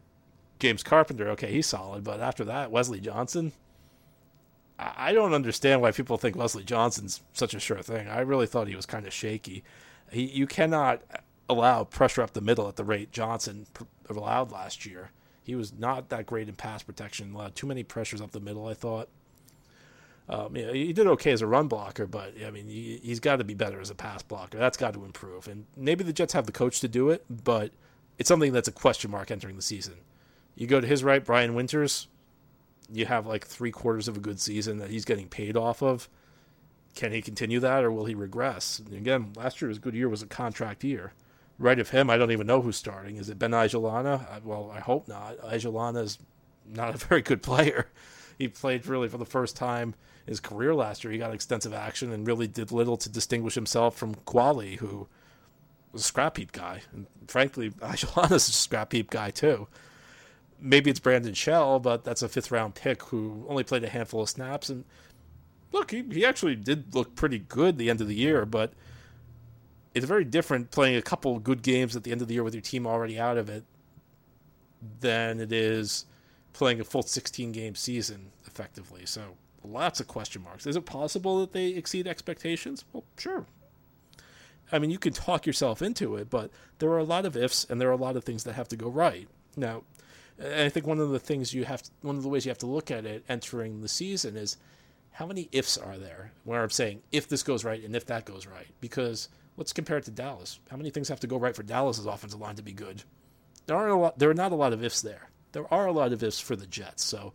James 0.58 0.82
Carpenter. 0.82 1.30
Okay, 1.30 1.52
he's 1.52 1.66
solid, 1.66 2.04
but 2.04 2.20
after 2.20 2.44
that, 2.44 2.70
Wesley 2.70 3.00
Johnson. 3.00 3.52
I, 4.78 4.92
I 4.96 5.12
don't 5.12 5.34
understand 5.34 5.80
why 5.80 5.92
people 5.92 6.16
think 6.16 6.36
Wesley 6.36 6.64
Johnson's 6.64 7.20
such 7.32 7.54
a 7.54 7.60
sure 7.60 7.82
thing. 7.82 8.08
I 8.08 8.20
really 8.20 8.46
thought 8.46 8.68
he 8.68 8.76
was 8.76 8.86
kind 8.86 9.06
of 9.06 9.12
shaky. 9.12 9.64
He, 10.10 10.22
you 10.24 10.46
cannot 10.46 11.02
allow 11.48 11.84
pressure 11.84 12.22
up 12.22 12.32
the 12.32 12.40
middle 12.40 12.68
at 12.68 12.76
the 12.76 12.84
rate 12.84 13.12
Johnson 13.12 13.66
allowed 14.08 14.50
last 14.50 14.86
year. 14.86 15.10
He 15.44 15.54
was 15.54 15.74
not 15.74 16.08
that 16.08 16.26
great 16.26 16.48
in 16.48 16.54
pass 16.54 16.82
protection. 16.82 17.34
Allowed 17.34 17.54
too 17.54 17.66
many 17.66 17.82
pressures 17.82 18.20
up 18.20 18.32
the 18.32 18.40
middle. 18.40 18.66
I 18.66 18.74
thought. 18.74 19.08
Um, 20.26 20.56
yeah, 20.56 20.72
he 20.72 20.94
did 20.94 21.06
okay 21.06 21.32
as 21.32 21.42
a 21.42 21.46
run 21.46 21.68
blocker, 21.68 22.06
but 22.06 22.32
I 22.46 22.50
mean, 22.50 22.66
he, 22.66 22.98
has 23.10 23.20
got 23.20 23.36
to 23.36 23.44
be 23.44 23.52
better 23.52 23.78
as 23.78 23.90
a 23.90 23.94
pass 23.94 24.22
blocker. 24.22 24.56
That's 24.56 24.78
got 24.78 24.94
to 24.94 25.04
improve. 25.04 25.48
And 25.48 25.66
maybe 25.76 26.02
the 26.02 26.14
Jets 26.14 26.32
have 26.32 26.46
the 26.46 26.52
coach 26.52 26.80
to 26.80 26.88
do 26.88 27.10
it, 27.10 27.26
but 27.28 27.72
it's 28.18 28.28
something 28.28 28.50
that's 28.50 28.66
a 28.66 28.72
question 28.72 29.10
mark 29.10 29.30
entering 29.30 29.56
the 29.56 29.62
season. 29.62 29.96
You 30.54 30.66
go 30.66 30.80
to 30.80 30.86
his 30.86 31.04
right, 31.04 31.22
Brian 31.22 31.54
Winters. 31.54 32.08
You 32.90 33.04
have 33.04 33.26
like 33.26 33.46
three 33.46 33.70
quarters 33.70 34.08
of 34.08 34.16
a 34.16 34.20
good 34.20 34.40
season 34.40 34.78
that 34.78 34.88
he's 34.88 35.04
getting 35.04 35.28
paid 35.28 35.58
off 35.58 35.82
of. 35.82 36.08
Can 36.94 37.12
he 37.12 37.20
continue 37.20 37.60
that, 37.60 37.84
or 37.84 37.92
will 37.92 38.06
he 38.06 38.14
regress? 38.14 38.80
Again, 38.90 39.32
last 39.36 39.60
year 39.60 39.68
was 39.68 39.76
a 39.76 39.80
good 39.80 39.94
year 39.94 40.08
was 40.08 40.22
a 40.22 40.26
contract 40.26 40.84
year 40.84 41.12
right 41.58 41.78
of 41.78 41.90
him, 41.90 42.10
I 42.10 42.16
don't 42.16 42.32
even 42.32 42.46
know 42.46 42.60
who's 42.60 42.76
starting. 42.76 43.16
Is 43.16 43.28
it 43.28 43.38
Ben 43.38 43.52
Ijalana? 43.52 44.42
Well, 44.42 44.72
I 44.74 44.80
hope 44.80 45.08
not. 45.08 45.38
Ojulari 45.38 46.02
is 46.02 46.18
not 46.66 46.94
a 46.94 46.98
very 47.06 47.22
good 47.22 47.42
player. 47.42 47.88
He 48.38 48.48
played 48.48 48.86
really 48.86 49.08
for 49.08 49.18
the 49.18 49.24
first 49.24 49.56
time 49.56 49.94
in 50.26 50.32
his 50.32 50.40
career 50.40 50.74
last 50.74 51.04
year. 51.04 51.12
He 51.12 51.18
got 51.18 51.32
extensive 51.32 51.72
action 51.72 52.12
and 52.12 52.26
really 52.26 52.48
did 52.48 52.72
little 52.72 52.96
to 52.96 53.08
distinguish 53.08 53.54
himself 53.54 53.96
from 53.96 54.14
Quali, 54.14 54.76
who 54.76 55.06
was 55.92 56.02
a 56.02 56.04
scrap 56.04 56.36
heap 56.36 56.52
guy. 56.52 56.82
And 56.92 57.06
frankly, 57.28 57.72
is 57.92 58.04
a 58.30 58.38
scrap 58.38 58.92
heap 58.92 59.10
guy 59.10 59.30
too. 59.30 59.68
Maybe 60.60 60.90
it's 60.90 61.00
Brandon 61.00 61.34
Shell, 61.34 61.80
but 61.80 62.04
that's 62.04 62.22
a 62.22 62.28
fifth 62.28 62.50
round 62.50 62.74
pick 62.74 63.02
who 63.04 63.44
only 63.48 63.64
played 63.64 63.84
a 63.84 63.88
handful 63.88 64.22
of 64.22 64.28
snaps. 64.28 64.70
And 64.70 64.84
look, 65.72 65.90
he, 65.90 66.02
he 66.10 66.24
actually 66.24 66.56
did 66.56 66.94
look 66.94 67.14
pretty 67.14 67.38
good 67.38 67.76
the 67.76 67.90
end 67.90 68.00
of 68.00 68.08
the 68.08 68.14
year, 68.16 68.44
but– 68.44 68.72
it's 69.94 70.06
very 70.06 70.24
different 70.24 70.70
playing 70.70 70.96
a 70.96 71.02
couple 71.02 71.38
good 71.38 71.62
games 71.62 71.94
at 71.96 72.02
the 72.02 72.12
end 72.12 72.20
of 72.20 72.28
the 72.28 72.34
year 72.34 72.42
with 72.42 72.54
your 72.54 72.60
team 72.60 72.86
already 72.86 73.18
out 73.18 73.38
of 73.38 73.48
it 73.48 73.64
than 75.00 75.40
it 75.40 75.52
is 75.52 76.06
playing 76.52 76.80
a 76.80 76.84
full 76.84 77.02
16 77.02 77.52
game 77.52 77.74
season 77.74 78.32
effectively. 78.46 79.06
So 79.06 79.22
lots 79.62 80.00
of 80.00 80.08
question 80.08 80.42
marks. 80.42 80.66
Is 80.66 80.76
it 80.76 80.84
possible 80.84 81.40
that 81.40 81.52
they 81.52 81.68
exceed 81.68 82.06
expectations? 82.06 82.84
Well, 82.92 83.04
sure. 83.16 83.46
I 84.72 84.78
mean, 84.78 84.90
you 84.90 84.98
can 84.98 85.12
talk 85.12 85.46
yourself 85.46 85.82
into 85.82 86.16
it, 86.16 86.30
but 86.30 86.50
there 86.78 86.90
are 86.90 86.98
a 86.98 87.04
lot 87.04 87.26
of 87.26 87.36
ifs 87.36 87.64
and 87.68 87.80
there 87.80 87.88
are 87.88 87.92
a 87.92 87.96
lot 87.96 88.16
of 88.16 88.24
things 88.24 88.44
that 88.44 88.54
have 88.54 88.68
to 88.68 88.76
go 88.76 88.88
right. 88.88 89.28
Now, 89.56 89.84
I 90.40 90.68
think 90.68 90.86
one 90.86 90.98
of 90.98 91.10
the 91.10 91.20
things 91.20 91.54
you 91.54 91.64
have, 91.64 91.82
to, 91.82 91.90
one 92.02 92.16
of 92.16 92.22
the 92.22 92.28
ways 92.28 92.44
you 92.44 92.50
have 92.50 92.58
to 92.58 92.66
look 92.66 92.90
at 92.90 93.04
it 93.04 93.24
entering 93.28 93.80
the 93.80 93.88
season 93.88 94.36
is 94.36 94.56
how 95.12 95.26
many 95.26 95.48
ifs 95.52 95.78
are 95.78 95.96
there? 95.96 96.32
Where 96.42 96.62
I'm 96.62 96.70
saying 96.70 97.02
if 97.12 97.28
this 97.28 97.44
goes 97.44 97.64
right 97.64 97.84
and 97.84 97.94
if 97.94 98.06
that 98.06 98.24
goes 98.24 98.46
right, 98.46 98.66
because 98.80 99.28
Let's 99.56 99.72
compare 99.72 99.98
it 99.98 100.04
to 100.04 100.10
Dallas. 100.10 100.58
How 100.70 100.76
many 100.76 100.90
things 100.90 101.08
have 101.08 101.20
to 101.20 101.26
go 101.26 101.36
right 101.36 101.54
for 101.54 101.62
Dallas's 101.62 102.06
offensive 102.06 102.40
line 102.40 102.56
to 102.56 102.62
be 102.62 102.72
good? 102.72 103.04
There 103.66 103.76
aren't 103.76 103.92
a 103.92 103.96
lot. 103.96 104.18
There 104.18 104.30
are 104.30 104.34
not 104.34 104.52
a 104.52 104.56
lot 104.56 104.72
of 104.72 104.82
ifs 104.82 105.00
there. 105.02 105.30
There 105.52 105.72
are 105.72 105.86
a 105.86 105.92
lot 105.92 106.12
of 106.12 106.22
ifs 106.22 106.40
for 106.40 106.56
the 106.56 106.66
Jets. 106.66 107.04
So 107.04 107.32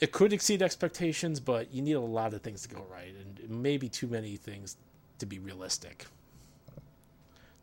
it 0.00 0.12
could 0.12 0.32
exceed 0.32 0.62
expectations, 0.62 1.40
but 1.40 1.72
you 1.72 1.82
need 1.82 1.92
a 1.92 2.00
lot 2.00 2.34
of 2.34 2.42
things 2.42 2.62
to 2.62 2.74
go 2.74 2.84
right, 2.90 3.14
and 3.14 3.62
maybe 3.62 3.88
too 3.88 4.06
many 4.06 4.36
things 4.36 4.76
to 5.18 5.26
be 5.26 5.38
realistic. 5.38 6.06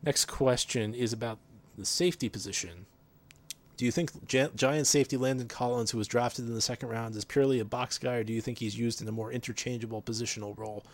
Next 0.04 0.26
question 0.26 0.94
is 0.94 1.12
about 1.12 1.40
the 1.78 1.86
safety 1.86 2.30
position. 2.30 2.86
Do 3.76 3.86
you 3.86 3.92
think 3.92 4.28
Giant 4.28 4.88
safety 4.88 5.16
Landon 5.16 5.48
Collins, 5.48 5.92
who 5.92 5.98
was 5.98 6.08
drafted 6.08 6.48
in 6.48 6.54
the 6.54 6.62
second 6.62 6.90
round, 6.90 7.16
is 7.16 7.24
purely 7.24 7.60
a 7.60 7.66
box 7.66 7.98
guy, 7.98 8.16
or 8.16 8.24
do 8.24 8.34
you 8.34 8.42
think 8.42 8.60
he's 8.60 8.78
used 8.78 9.02
in 9.02 9.08
a 9.08 9.12
more 9.14 9.32
interchangeable 9.32 10.02
positional 10.02 10.58
role? 10.58 10.86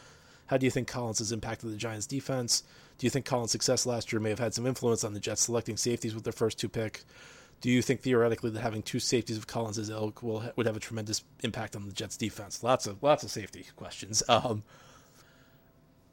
How 0.47 0.57
do 0.57 0.65
you 0.65 0.71
think 0.71 0.87
Collins 0.87 1.19
has 1.19 1.31
impacted 1.31 1.71
the 1.71 1.77
Giants' 1.77 2.05
defense? 2.05 2.63
Do 2.97 3.05
you 3.05 3.09
think 3.09 3.25
Collins' 3.25 3.51
success 3.51 3.85
last 3.85 4.13
year 4.13 4.19
may 4.19 4.29
have 4.29 4.39
had 4.39 4.53
some 4.53 4.65
influence 4.65 5.03
on 5.03 5.13
the 5.13 5.19
Jets 5.19 5.43
selecting 5.43 5.77
safeties 5.77 6.13
with 6.13 6.23
their 6.23 6.33
first 6.33 6.59
two 6.59 6.69
picks? 6.69 7.03
Do 7.61 7.69
you 7.69 7.81
think 7.81 8.01
theoretically 8.01 8.51
that 8.51 8.61
having 8.61 8.83
two 8.83 8.99
safeties 8.99 9.37
of 9.37 9.47
Collins' 9.47 9.89
ilk 9.89 10.21
would 10.21 10.65
have 10.65 10.77
a 10.77 10.79
tremendous 10.79 11.23
impact 11.41 11.75
on 11.75 11.85
the 11.85 11.93
Jets' 11.93 12.17
defense? 12.17 12.63
Lots 12.63 12.85
of 12.85 13.01
lots 13.01 13.23
of 13.23 13.31
safety 13.31 13.65
questions. 13.75 14.21
Um, 14.29 14.63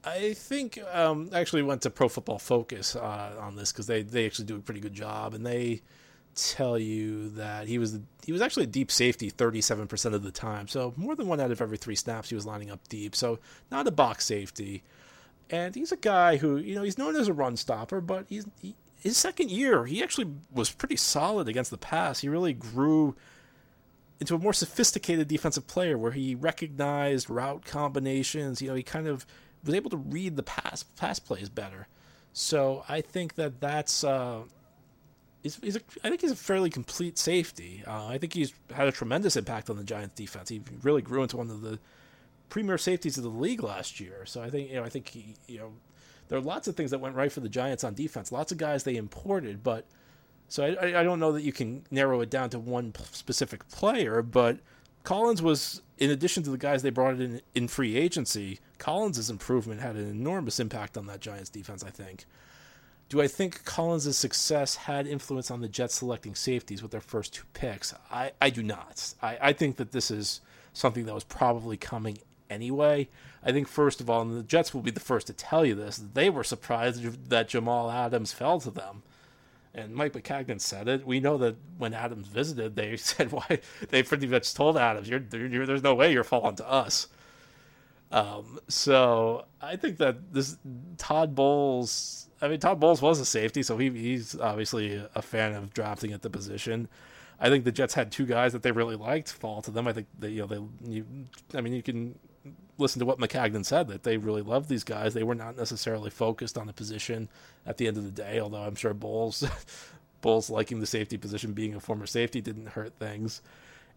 I 0.05 0.33
think 0.35 0.81
um, 0.93 1.31
I 1.33 1.41
actually 1.41 1.63
went 1.63 1.83
to 1.83 1.91
Pro 1.91 2.09
Football 2.09 2.39
Focus 2.39 2.97
uh, 2.97 3.37
on 3.39 3.55
this 3.55 3.71
because 3.71 3.87
they, 3.87 4.03
they 4.03 4.27
actually 4.27 4.47
do 4.47 4.57
a 4.57 4.61
pretty 4.61 4.81
good 4.81 4.95
job, 4.95 5.33
and 5.33 5.47
they 5.47 5.83
tell 6.35 6.79
you 6.79 7.31
that 7.31 7.69
he 7.69 7.79
was 7.79 7.99
he 8.25 8.33
was 8.33 8.41
actually 8.41 8.65
a 8.65 8.69
deep 8.69 8.91
safety 8.91 9.31
37% 9.31 10.15
of 10.15 10.23
the 10.23 10.31
time. 10.31 10.69
So 10.69 10.95
more 10.97 11.17
than 11.17 11.27
one 11.27 11.41
out 11.41 11.51
of 11.51 11.61
every 11.61 11.77
three 11.77 11.97
snaps 11.97 12.29
he 12.29 12.35
was 12.35 12.47
lining 12.47 12.71
up 12.71 12.87
deep. 12.89 13.17
So 13.17 13.39
not 13.71 13.87
a 13.87 13.91
box 13.91 14.27
safety. 14.27 14.83
And 15.51 15.75
he's 15.75 15.93
a 15.93 15.97
guy 15.97 16.37
who, 16.37 16.57
you 16.57 16.75
know, 16.75 16.83
he's 16.83 16.99
known 16.99 17.17
as 17.17 17.29
a 17.29 17.33
run 17.33 17.57
stopper, 17.57 18.01
but 18.01 18.27
he's 18.29 18.47
he, 18.61 18.75
his 19.03 19.17
second 19.17 19.51
year, 19.51 19.85
he 19.85 20.03
actually 20.03 20.29
was 20.53 20.71
pretty 20.71 20.97
solid 20.97 21.49
against 21.49 21.73
the 21.73 21.79
pass. 21.79 22.21
He 22.21 22.29
really 22.29 22.53
grew 22.53 23.17
into 24.21 24.37
a 24.37 24.39
more 24.39 24.53
sophisticated 24.53 25.27
defensive 25.27 25.67
player 25.67 25.99
where 25.99 26.13
he 26.13 26.37
recognized 26.37 27.29
route 27.29 27.65
combinations. 27.65 28.63
You 28.63 28.69
know, 28.69 28.75
he 28.77 28.85
kind 28.85 29.09
of 29.09 29.27
was 29.65 29.75
able 29.75 29.91
to 29.91 29.97
read 29.97 30.37
the 30.37 30.45
pass 30.45 30.85
pass 30.85 31.19
plays 31.19 31.49
better. 31.49 31.89
So 32.33 32.85
I 32.89 33.01
think 33.01 33.35
that 33.35 33.61
that's 33.61 34.05
uh, 34.05 34.43
he's, 35.43 35.57
he's 35.57 35.77
a, 35.77 35.81
I 36.05 36.09
think 36.09 36.21
he's 36.21 36.31
a 36.31 36.37
fairly 36.37 36.71
complete 36.71 37.19
safety. 37.19 37.83
Uh, 37.87 38.07
I 38.07 38.19
think 38.19 38.33
he's 38.33 38.53
had 38.73 38.89
a 38.89 38.93
tremendous 38.93 39.37
impact 39.37 39.71
on 39.71 39.77
the 39.77 39.85
Giants 39.85 40.15
defense. 40.15 40.49
He 40.49 40.63
really 40.83 41.03
grew 41.03 41.23
into 41.23 41.37
one 41.37 41.51
of 41.51 41.61
the 41.63 41.79
premier 42.49 42.77
safeties 42.79 43.17
of 43.17 43.25
the 43.25 43.31
league 43.31 43.63
last 43.63 43.99
year. 43.99 44.25
So 44.27 44.43
I 44.43 44.51
think 44.51 44.71
you 44.71 44.77
know 44.77 44.85
I 44.85 44.89
think 44.89 45.09
he 45.09 45.35
you 45.47 45.59
know 45.59 45.73
there 46.29 46.39
are 46.39 46.43
lots 46.43 46.69
of 46.69 46.77
things 46.77 46.91
that 46.91 46.99
went 46.99 47.15
right 47.15 47.33
for 47.33 47.41
the 47.41 47.49
Giants 47.49 47.85
on 47.85 47.95
defense. 47.95 48.33
Lots 48.33 48.53
of 48.53 48.59
guys 48.59 48.85
they 48.85 48.97
imported, 48.97 49.63
but 49.63 49.87
so 50.49 50.65
I, 50.65 51.01
I 51.01 51.03
don't 51.03 51.19
know 51.19 51.33
that 51.33 51.43
you 51.43 51.53
can 51.53 51.85
narrow 51.91 52.21
it 52.21 52.29
down 52.29 52.51
to 52.51 52.59
one 52.59 52.95
specific 53.11 53.67
player. 53.71 54.21
But 54.23 54.59
Collins 55.03 55.41
was, 55.41 55.81
in 55.97 56.11
addition 56.11 56.43
to 56.43 56.51
the 56.51 56.59
guys 56.59 56.83
they 56.83 56.91
brought 56.91 57.19
in 57.21 57.41
in 57.55 57.69
free 57.69 57.97
agency, 57.97 58.61
Collins' 58.79 59.31
improvement 59.31 59.81
had 59.81 59.97
an 59.97 60.09
enormous 60.11 60.61
impact 60.61 60.99
on 60.99 61.07
that 61.07 61.21
Giants 61.21 61.49
defense. 61.49 61.83
I 61.83 61.91
think. 61.91 62.27
Do 63.13 63.21
I 63.21 63.29
think 63.29 63.67
Collins' 63.67 64.17
success 64.17 64.75
had 64.75 65.07
influence 65.07 65.51
on 65.51 65.61
the 65.61 65.69
Jets 65.69 65.97
selecting 65.97 66.35
safeties 66.35 66.81
with 66.83 66.93
their 66.93 67.03
first 67.03 67.35
two 67.35 67.43
picks? 67.53 67.93
I, 68.11 68.33
I 68.41 68.49
do 68.49 68.63
not. 68.63 69.13
I, 69.21 69.37
I 69.39 69.53
think 69.53 69.77
that 69.77 69.93
this 69.93 70.11
is 70.11 70.41
something 70.73 71.05
that 71.05 71.15
was 71.15 71.23
probably 71.23 71.77
coming 71.77 72.17
anyway. 72.49 73.11
I 73.45 73.53
think, 73.53 73.69
first 73.69 74.01
of 74.01 74.09
all, 74.09 74.23
and 74.23 74.35
the 74.35 74.43
Jets 74.43 74.73
will 74.73 74.81
be 74.81 74.91
the 74.91 74.99
first 74.99 75.27
to 75.27 75.35
tell 75.35 75.67
you 75.67 75.75
this, 75.75 76.03
they 76.15 76.31
were 76.31 76.43
surprised 76.43 77.29
that 77.29 77.51
Jamal 77.51 77.91
Adams 77.91 78.33
fell 78.33 78.59
to 78.61 78.71
them. 78.71 79.03
And 79.75 79.95
Mike 79.95 80.15
Maccagnan 80.15 80.63
said 80.63 80.89
it. 80.89 81.07
We 81.07 81.21
know 81.21 81.37
that 81.37 81.57
when 81.77 81.93
Adams 81.93 82.29
visited, 82.29 82.77
they 82.77 82.97
said, 82.97 83.31
"Why?" 83.31 83.59
They 83.91 84.03
pretty 84.03 84.27
much 84.27 84.55
told 84.55 84.79
Adams, 84.79 85.07
you're, 85.07 85.23
you're, 85.33 85.67
"There's 85.67 85.83
no 85.83 85.95
way 85.95 86.15
you're 86.15 86.25
falling 86.25 86.57
to 86.57 86.67
us." 86.67 87.09
Um, 88.13 88.61
so 88.69 89.47
I 89.61 89.77
think 89.77 89.97
that 89.99 90.33
this 90.33 90.59
Todd 90.99 91.35
Bowles 91.35 92.23
I 92.43 92.49
mean, 92.49 92.59
Todd 92.59 92.81
Bowles 92.81 93.01
was 93.01 93.21
a 93.21 93.25
safety, 93.25 93.63
so 93.63 93.79
he, 93.79 93.89
he's 93.91 94.39
obviously 94.39 95.01
a 95.15 95.23
fan 95.23 95.55
of 95.55 95.73
drafting 95.73 96.13
at 96.13 96.23
the 96.23 96.29
position. 96.29 96.89
I 97.39 97.49
think 97.49 97.65
the 97.65 97.73
Jets 97.73 97.95
had 97.95 98.11
two 98.11 98.27
guys 98.27 98.53
that 98.53 98.63
they 98.63 98.73
really 98.73 98.97
liked 98.97 99.33
fall 99.33 99.63
to 99.63 99.71
them. 99.71 99.87
I 99.87 99.93
think 99.93 100.09
that 100.19 100.31
you 100.31 100.41
know, 100.41 100.47
they, 100.47 100.91
you, 100.93 101.07
I 101.55 101.61
mean, 101.61 101.73
you 101.73 101.83
can 101.83 102.19
listen 102.79 102.99
to 102.99 103.07
what 103.07 103.19
Maccagnan 103.19 103.65
said 103.65 103.87
that 103.89 104.03
they 104.03 104.17
really 104.17 104.43
loved 104.43 104.69
these 104.69 104.83
guys. 104.83 105.15
They 105.15 105.23
were 105.23 105.37
not 105.37 105.57
necessarily 105.57 106.11
focused 106.11 106.59
on 106.59 106.67
the 106.67 106.73
position 106.73 107.29
at 107.65 107.79
the 107.79 107.87
end 107.87 107.97
of 107.97 108.05
the 108.05 108.11
day, 108.11 108.41
although 108.41 108.63
I'm 108.63 108.75
sure 108.75 108.93
Bowles, 108.93 109.45
Bowles 110.21 110.51
liking 110.51 110.81
the 110.81 110.87
safety 110.87 111.17
position, 111.17 111.53
being 111.53 111.77
a 111.77 111.81
former 111.81 112.07
safety, 112.07 112.41
didn't 112.41 112.71
hurt 112.71 112.93
things. 112.99 113.41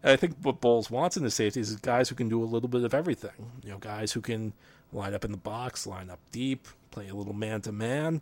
And 0.02 0.12
I 0.12 0.16
think 0.16 0.36
what 0.42 0.60
Bowles 0.60 0.90
wants 0.90 1.16
in 1.16 1.22
the 1.22 1.30
safeties 1.30 1.70
is 1.70 1.76
guys 1.76 2.08
who 2.08 2.14
can 2.14 2.28
do 2.28 2.42
a 2.42 2.44
little 2.44 2.68
bit 2.68 2.84
of 2.84 2.94
everything. 2.94 3.52
You 3.64 3.70
know, 3.70 3.78
guys 3.78 4.12
who 4.12 4.20
can 4.20 4.52
line 4.92 5.14
up 5.14 5.24
in 5.24 5.32
the 5.32 5.38
box, 5.38 5.86
line 5.86 6.10
up 6.10 6.20
deep, 6.32 6.68
play 6.90 7.08
a 7.08 7.14
little 7.14 7.34
man 7.34 7.60
to 7.62 7.72
man, 7.72 8.20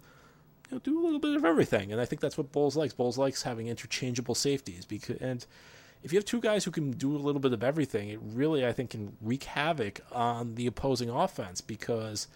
you 0.70 0.76
know, 0.76 0.78
do 0.78 1.00
a 1.00 1.04
little 1.04 1.18
bit 1.18 1.36
of 1.36 1.44
everything. 1.44 1.92
And 1.92 2.00
I 2.00 2.04
think 2.04 2.20
that's 2.20 2.38
what 2.38 2.52
Bowles 2.52 2.76
likes. 2.76 2.92
Bowles 2.92 3.18
likes 3.18 3.42
having 3.42 3.68
interchangeable 3.68 4.34
safeties 4.34 4.84
because 4.84 5.18
and 5.18 5.44
if 6.02 6.12
you 6.12 6.18
have 6.18 6.26
two 6.26 6.40
guys 6.40 6.64
who 6.64 6.70
can 6.70 6.90
do 6.90 7.16
a 7.16 7.18
little 7.18 7.40
bit 7.40 7.54
of 7.54 7.64
everything, 7.64 8.10
it 8.10 8.20
really 8.22 8.66
I 8.66 8.72
think 8.72 8.90
can 8.90 9.16
wreak 9.22 9.44
havoc 9.44 10.00
on 10.12 10.54
the 10.54 10.66
opposing 10.66 11.08
offense 11.08 11.60
because 11.62 12.28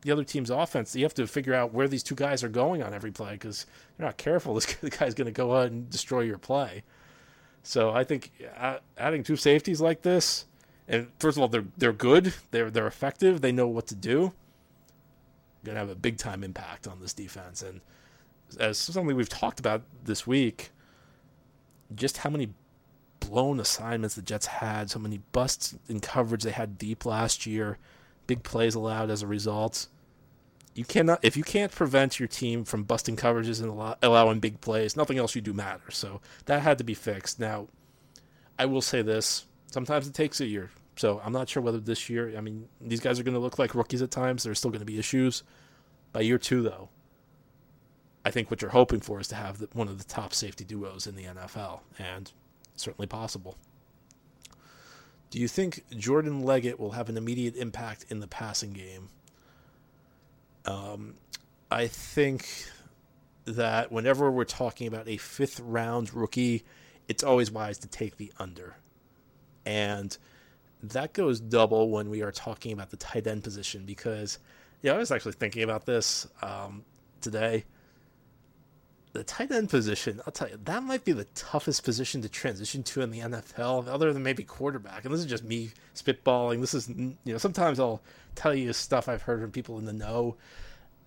the 0.00 0.10
other 0.10 0.24
team's 0.24 0.50
offense, 0.50 0.94
you 0.96 1.04
have 1.04 1.14
to 1.14 1.26
figure 1.26 1.54
out 1.54 1.72
where 1.72 1.88
these 1.88 2.02
two 2.02 2.14
guys 2.14 2.42
are 2.42 2.48
going 2.48 2.82
on 2.82 2.94
every 2.94 3.10
play 3.10 3.32
because 3.32 3.66
you're 3.98 4.06
not 4.06 4.16
careful, 4.16 4.54
this 4.54 4.66
guy's 4.66 5.14
going 5.14 5.26
to 5.26 5.32
go 5.32 5.54
out 5.54 5.66
and 5.70 5.90
destroy 5.90 6.20
your 6.20 6.38
play. 6.38 6.82
So 7.64 7.90
I 7.90 8.04
think 8.04 8.30
adding 8.96 9.24
two 9.24 9.36
safeties 9.36 9.80
like 9.80 10.02
this, 10.02 10.46
and 10.86 11.08
first 11.18 11.36
of 11.36 11.42
all, 11.42 11.48
they're 11.48 11.64
they're 11.76 11.92
good, 11.92 12.34
they're 12.52 12.70
they're 12.70 12.86
effective, 12.86 13.40
they 13.40 13.52
know 13.52 13.66
what 13.66 13.88
to 13.88 13.96
do 13.96 14.32
going 15.64 15.74
to 15.74 15.80
have 15.80 15.90
a 15.90 15.94
big 15.94 16.18
time 16.18 16.44
impact 16.44 16.86
on 16.86 17.00
this 17.00 17.12
defense. 17.12 17.62
And 17.62 17.80
as 18.60 18.78
something 18.78 19.16
we've 19.16 19.28
talked 19.28 19.58
about 19.58 19.82
this 20.04 20.26
week, 20.26 20.70
just 21.94 22.18
how 22.18 22.30
many 22.30 22.50
blown 23.20 23.58
assignments 23.58 24.14
the 24.14 24.22
Jets 24.22 24.46
had, 24.46 24.90
so 24.90 24.98
many 24.98 25.20
busts 25.32 25.74
in 25.88 26.00
coverage 26.00 26.44
they 26.44 26.50
had 26.50 26.78
deep 26.78 27.04
last 27.04 27.46
year, 27.46 27.78
big 28.26 28.42
plays 28.42 28.74
allowed 28.74 29.10
as 29.10 29.22
a 29.22 29.26
result. 29.26 29.88
You 30.74 30.84
cannot 30.84 31.20
if 31.22 31.36
you 31.36 31.44
can't 31.44 31.70
prevent 31.70 32.18
your 32.18 32.26
team 32.26 32.64
from 32.64 32.82
busting 32.82 33.16
coverages 33.16 33.62
and 33.62 33.96
allowing 34.02 34.40
big 34.40 34.60
plays, 34.60 34.96
nothing 34.96 35.18
else 35.18 35.34
you 35.34 35.40
do 35.40 35.52
matters. 35.52 35.96
So 35.96 36.20
that 36.46 36.62
had 36.62 36.78
to 36.78 36.84
be 36.84 36.94
fixed. 36.94 37.38
Now, 37.38 37.68
I 38.58 38.66
will 38.66 38.82
say 38.82 39.02
this: 39.02 39.46
sometimes 39.66 40.08
it 40.08 40.14
takes 40.14 40.40
a 40.40 40.46
year. 40.46 40.70
So 40.96 41.20
I'm 41.24 41.32
not 41.32 41.48
sure 41.48 41.62
whether 41.62 41.80
this 41.80 42.08
year, 42.08 42.36
I 42.36 42.40
mean, 42.40 42.68
these 42.80 43.00
guys 43.00 43.18
are 43.18 43.24
going 43.24 43.34
to 43.34 43.40
look 43.40 43.58
like 43.58 43.74
rookies 43.74 44.02
at 44.02 44.10
times. 44.10 44.42
There's 44.42 44.58
still 44.58 44.70
going 44.70 44.80
to 44.80 44.86
be 44.86 44.98
issues. 44.98 45.42
By 46.12 46.20
year 46.20 46.38
two, 46.38 46.62
though, 46.62 46.88
I 48.24 48.30
think 48.30 48.50
what 48.50 48.62
you're 48.62 48.70
hoping 48.70 49.00
for 49.00 49.20
is 49.20 49.28
to 49.28 49.34
have 49.34 49.58
the, 49.58 49.68
one 49.72 49.88
of 49.88 49.98
the 49.98 50.04
top 50.04 50.32
safety 50.32 50.64
duos 50.64 51.06
in 51.06 51.16
the 51.16 51.24
NFL, 51.24 51.80
and 51.98 52.30
certainly 52.76 53.06
possible. 53.06 53.56
Do 55.30 55.40
you 55.40 55.48
think 55.48 55.84
Jordan 55.96 56.44
Leggett 56.44 56.78
will 56.78 56.92
have 56.92 57.08
an 57.08 57.16
immediate 57.16 57.56
impact 57.56 58.06
in 58.08 58.20
the 58.20 58.28
passing 58.28 58.72
game? 58.72 59.08
Um, 60.64 61.14
I 61.70 61.86
think 61.86 62.48
that 63.44 63.92
whenever 63.92 64.30
we're 64.30 64.44
talking 64.44 64.86
about 64.86 65.08
a 65.08 65.16
fifth 65.16 65.60
round 65.60 66.14
rookie, 66.14 66.64
it's 67.08 67.22
always 67.22 67.50
wise 67.50 67.78
to 67.78 67.88
take 67.88 68.16
the 68.16 68.32
under. 68.38 68.76
And 69.66 70.16
that 70.82 71.12
goes 71.12 71.40
double 71.40 71.90
when 71.90 72.10
we 72.10 72.22
are 72.22 72.32
talking 72.32 72.72
about 72.72 72.90
the 72.90 72.96
tight 72.96 73.26
end 73.26 73.42
position 73.44 73.84
because, 73.84 74.38
yeah, 74.82 74.92
I 74.92 74.98
was 74.98 75.10
actually 75.10 75.32
thinking 75.32 75.62
about 75.62 75.86
this 75.86 76.26
um, 76.42 76.84
today. 77.20 77.64
The 79.14 79.24
tight 79.24 79.50
end 79.50 79.70
position, 79.70 80.20
I'll 80.26 80.32
tell 80.32 80.48
you, 80.48 80.58
that 80.64 80.82
might 80.82 81.04
be 81.04 81.12
the 81.12 81.24
toughest 81.34 81.82
position 81.84 82.20
to 82.22 82.28
transition 82.28 82.82
to 82.84 83.00
in 83.00 83.10
the 83.10 83.20
NFL, 83.20 83.88
other 83.88 84.12
than 84.12 84.22
maybe 84.22 84.44
quarterback. 84.44 85.04
And 85.04 85.14
this 85.14 85.20
is 85.20 85.26
just 85.26 85.44
me 85.44 85.70
spitballing. 85.94 86.60
This 86.60 86.74
is, 86.74 86.88
you 86.88 87.16
know, 87.24 87.38
sometimes 87.38 87.80
I'll 87.80 88.02
tell 88.34 88.54
you 88.54 88.72
stuff 88.72 89.08
I've 89.08 89.22
heard 89.22 89.40
from 89.40 89.50
people 89.50 89.78
in 89.78 89.86
the 89.86 89.92
know. 89.92 90.36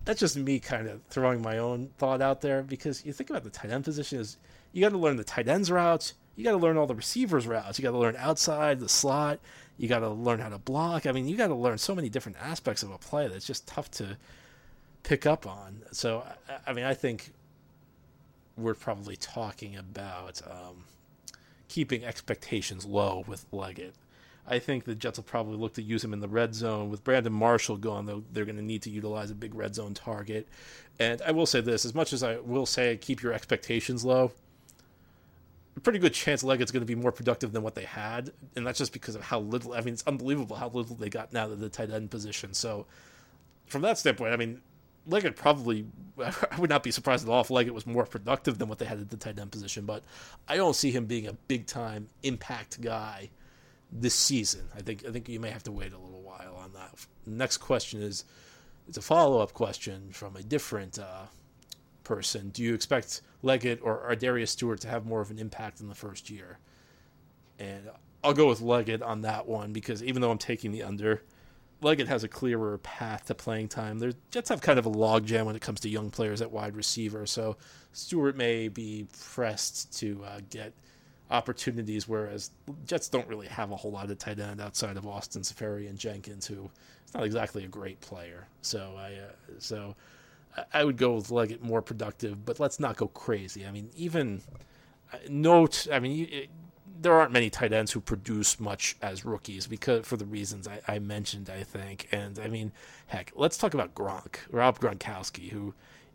That's 0.04 0.20
just 0.20 0.36
me 0.36 0.58
kind 0.58 0.88
of 0.88 1.02
throwing 1.10 1.42
my 1.42 1.58
own 1.58 1.90
thought 1.98 2.20
out 2.20 2.40
there 2.40 2.62
because 2.62 3.04
you 3.04 3.12
think 3.12 3.30
about 3.30 3.44
the 3.44 3.50
tight 3.50 3.70
end 3.70 3.84
position 3.84 4.20
is 4.20 4.38
you 4.72 4.82
got 4.82 4.90
to 4.90 4.98
learn 4.98 5.16
the 5.16 5.24
tight 5.24 5.48
ends 5.48 5.70
routes 5.70 6.14
you 6.38 6.44
got 6.44 6.52
to 6.52 6.58
learn 6.58 6.76
all 6.76 6.86
the 6.86 6.94
receivers 6.94 7.48
routes. 7.48 7.80
You 7.80 7.82
got 7.82 7.90
to 7.90 7.98
learn 7.98 8.14
outside 8.16 8.78
the 8.78 8.88
slot. 8.88 9.40
You 9.76 9.88
got 9.88 9.98
to 9.98 10.08
learn 10.08 10.38
how 10.38 10.50
to 10.50 10.58
block. 10.58 11.04
I 11.04 11.10
mean, 11.10 11.26
you 11.26 11.36
got 11.36 11.48
to 11.48 11.54
learn 11.56 11.78
so 11.78 11.96
many 11.96 12.08
different 12.08 12.38
aspects 12.40 12.84
of 12.84 12.92
a 12.92 12.98
play 12.98 13.26
that's 13.26 13.44
just 13.44 13.66
tough 13.66 13.90
to 13.92 14.16
pick 15.02 15.26
up 15.26 15.48
on. 15.48 15.82
So, 15.90 16.24
I, 16.64 16.72
mean, 16.72 16.84
I 16.84 16.94
think 16.94 17.32
we're 18.58 18.74
probably 18.74 19.16
talking 19.16 19.76
about 19.76 20.42
um, 20.46 20.84
keeping 21.68 22.04
expectations 22.04 22.84
low 22.84 23.24
with 23.26 23.46
Leggett. 23.52 23.94
I 24.50 24.58
think 24.58 24.84
the 24.84 24.94
Jets 24.94 25.18
will 25.18 25.24
probably 25.24 25.56
look 25.56 25.74
to 25.74 25.82
use 25.82 26.02
him 26.02 26.12
in 26.12 26.20
the 26.20 26.28
red 26.28 26.54
zone. 26.54 26.88
With 26.88 27.04
Brandon 27.04 27.32
Marshall 27.32 27.76
gone, 27.76 28.06
though, 28.06 28.24
they're 28.32 28.46
going 28.46 28.56
to 28.56 28.62
need 28.62 28.82
to 28.82 28.90
utilize 28.90 29.30
a 29.30 29.34
big 29.34 29.54
red 29.54 29.74
zone 29.74 29.92
target. 29.92 30.48
And 30.98 31.20
I 31.22 31.32
will 31.32 31.46
say 31.46 31.60
this 31.60 31.84
as 31.84 31.94
much 31.94 32.12
as 32.12 32.22
I 32.22 32.38
will 32.38 32.64
say 32.64 32.96
keep 32.96 33.22
your 33.22 33.34
expectations 33.34 34.04
low, 34.04 34.32
a 35.76 35.80
pretty 35.80 35.98
good 35.98 36.14
chance 36.14 36.42
Leggett's 36.42 36.72
going 36.72 36.82
to 36.82 36.86
be 36.86 36.94
more 36.94 37.12
productive 37.12 37.52
than 37.52 37.62
what 37.62 37.74
they 37.74 37.84
had, 37.84 38.32
and 38.56 38.66
that's 38.66 38.78
just 38.78 38.92
because 38.92 39.14
of 39.14 39.22
how 39.22 39.38
little. 39.38 39.74
I 39.74 39.80
mean, 39.80 39.94
it's 39.94 40.06
unbelievable 40.06 40.56
how 40.56 40.68
little 40.68 40.96
they 40.96 41.08
got 41.08 41.32
now 41.32 41.46
to 41.46 41.54
the 41.54 41.68
tight 41.68 41.90
end 41.90 42.10
position. 42.10 42.52
So, 42.52 42.86
from 43.66 43.82
that 43.82 43.96
standpoint, 43.96 44.32
I 44.32 44.36
mean, 44.36 44.60
Leggett 45.08 45.36
probably. 45.36 45.86
I 46.18 46.58
would 46.58 46.70
not 46.70 46.82
be 46.82 46.90
surprised 46.90 47.26
at 47.26 47.30
all 47.30 47.40
if 47.40 47.50
Leggett 47.50 47.74
was 47.74 47.86
more 47.86 48.04
productive 48.04 48.58
than 48.58 48.68
what 48.68 48.78
they 48.78 48.84
had 48.84 48.98
at 48.98 49.10
the 49.10 49.16
tight 49.16 49.38
end 49.38 49.52
position, 49.52 49.86
but 49.86 50.02
I 50.48 50.56
don't 50.56 50.74
see 50.74 50.90
him 50.90 51.06
being 51.06 51.28
a 51.28 51.32
big 51.32 51.66
time 51.66 52.08
impact 52.22 52.80
guy 52.80 53.30
this 53.92 54.14
season. 54.14 54.68
I 54.76 54.80
think 54.80 55.06
I 55.06 55.10
think 55.10 55.28
you 55.28 55.40
may 55.40 55.50
have 55.50 55.62
to 55.64 55.72
wait 55.72 55.92
a 55.92 55.98
little 55.98 56.22
while 56.22 56.56
on 56.56 56.72
that. 56.72 57.06
next 57.26 57.58
question 57.58 58.02
is 58.02 58.24
it's 58.88 58.98
a 58.98 59.02
follow 59.02 59.40
up 59.40 59.52
question 59.52 60.10
from 60.12 60.36
a 60.36 60.42
different 60.42 60.98
uh, 60.98 61.26
person. 62.04 62.48
Do 62.48 62.62
you 62.62 62.74
expect 62.74 63.20
Leggett 63.42 63.80
or, 63.82 64.14
Darius 64.16 64.50
Stewart 64.50 64.80
to 64.80 64.88
have 64.88 65.04
more 65.04 65.20
of 65.20 65.30
an 65.30 65.38
impact 65.38 65.80
in 65.80 65.88
the 65.88 65.94
first 65.94 66.30
year? 66.30 66.58
And 67.58 67.90
I'll 68.24 68.32
go 68.32 68.48
with 68.48 68.60
Leggett 68.60 69.02
on 69.02 69.22
that 69.22 69.46
one 69.46 69.72
because 69.72 70.02
even 70.02 70.22
though 70.22 70.30
I'm 70.30 70.38
taking 70.38 70.72
the 70.72 70.82
under, 70.82 71.22
Leggett 71.80 72.08
has 72.08 72.24
a 72.24 72.28
clearer 72.28 72.78
path 72.78 73.26
to 73.26 73.34
playing 73.34 73.68
time. 73.68 73.98
The 73.98 74.14
Jets 74.30 74.48
have 74.48 74.60
kind 74.60 74.78
of 74.78 74.86
a 74.86 74.90
logjam 74.90 75.46
when 75.46 75.54
it 75.54 75.62
comes 75.62 75.80
to 75.80 75.88
young 75.88 76.10
players 76.10 76.42
at 76.42 76.50
wide 76.50 76.76
receiver, 76.76 77.24
so 77.26 77.56
Stewart 77.92 78.36
may 78.36 78.68
be 78.68 79.06
pressed 79.20 79.96
to 79.98 80.24
uh, 80.24 80.40
get 80.50 80.72
opportunities, 81.30 82.08
whereas 82.08 82.50
Jets 82.86 83.08
don't 83.08 83.28
really 83.28 83.46
have 83.46 83.70
a 83.70 83.76
whole 83.76 83.92
lot 83.92 84.10
of 84.10 84.18
tight 84.18 84.40
end 84.40 84.60
outside 84.60 84.96
of 84.96 85.06
Austin 85.06 85.42
Seferian 85.42 85.96
Jenkins, 85.96 86.46
who 86.46 86.70
is 87.06 87.14
not 87.14 87.24
exactly 87.24 87.64
a 87.64 87.68
great 87.68 88.00
player. 88.00 88.48
So 88.62 88.94
I 88.98 89.12
uh, 89.12 89.58
so 89.58 89.94
I 90.72 90.84
would 90.84 90.96
go 90.96 91.14
with 91.14 91.30
Leggett 91.30 91.62
more 91.62 91.82
productive, 91.82 92.44
but 92.44 92.58
let's 92.58 92.80
not 92.80 92.96
go 92.96 93.06
crazy. 93.08 93.66
I 93.66 93.70
mean, 93.70 93.90
even 93.94 94.42
uh, 95.12 95.18
note, 95.28 95.86
I 95.92 96.00
mean. 96.00 96.28
It, 96.30 96.50
there 97.00 97.12
aren't 97.12 97.32
many 97.32 97.48
tight 97.50 97.72
ends 97.72 97.92
who 97.92 98.00
produce 98.00 98.58
much 98.58 98.96
as 99.00 99.24
rookies 99.24 99.66
because 99.66 100.06
for 100.06 100.16
the 100.16 100.26
reasons 100.26 100.66
I, 100.66 100.80
I, 100.86 100.98
mentioned, 100.98 101.48
I 101.48 101.62
think. 101.62 102.08
And 102.10 102.38
I 102.38 102.48
mean, 102.48 102.72
heck, 103.06 103.32
let's 103.36 103.56
talk 103.56 103.74
about 103.74 103.94
Gronk, 103.94 104.38
Rob 104.50 104.80
Gronkowski, 104.80 105.50
who 105.50 105.74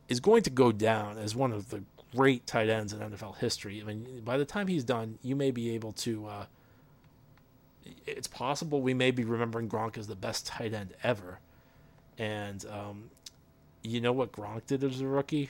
is 0.10 0.20
going 0.20 0.44
to 0.44 0.50
go 0.50 0.72
down 0.72 1.18
as 1.18 1.36
one 1.36 1.52
of 1.52 1.70
the 1.70 1.84
great 2.16 2.46
tight 2.46 2.70
ends 2.70 2.94
in 2.94 3.00
NFL 3.00 3.38
history. 3.38 3.82
I 3.82 3.86
mean, 3.86 4.22
by 4.26 4.38
the 4.38 4.46
time 4.46 4.68
he's 4.68 4.84
done, 4.84 5.18
you 5.22 5.36
may 5.36 5.52
be 5.52 5.74
able 5.74 5.94
to. 5.94 6.28
Uh, 6.28 6.46
it's 8.06 8.28
possible 8.28 8.82
we 8.82 8.94
may 8.94 9.12
be 9.12 9.24
remembering 9.24 9.70
Gronk 9.70 9.98
as 9.98 10.08
the 10.08 10.16
best 10.16 10.48
tight 10.48 10.74
end 10.74 10.94
ever. 11.04 11.40
And 12.18 12.66
um, 12.68 13.10
you 13.82 14.00
know 14.00 14.14
what 14.14 14.32
Gronk 14.32 14.66
did 14.68 14.84
as 14.84 15.02
a 15.02 15.08
rookie? 15.08 15.50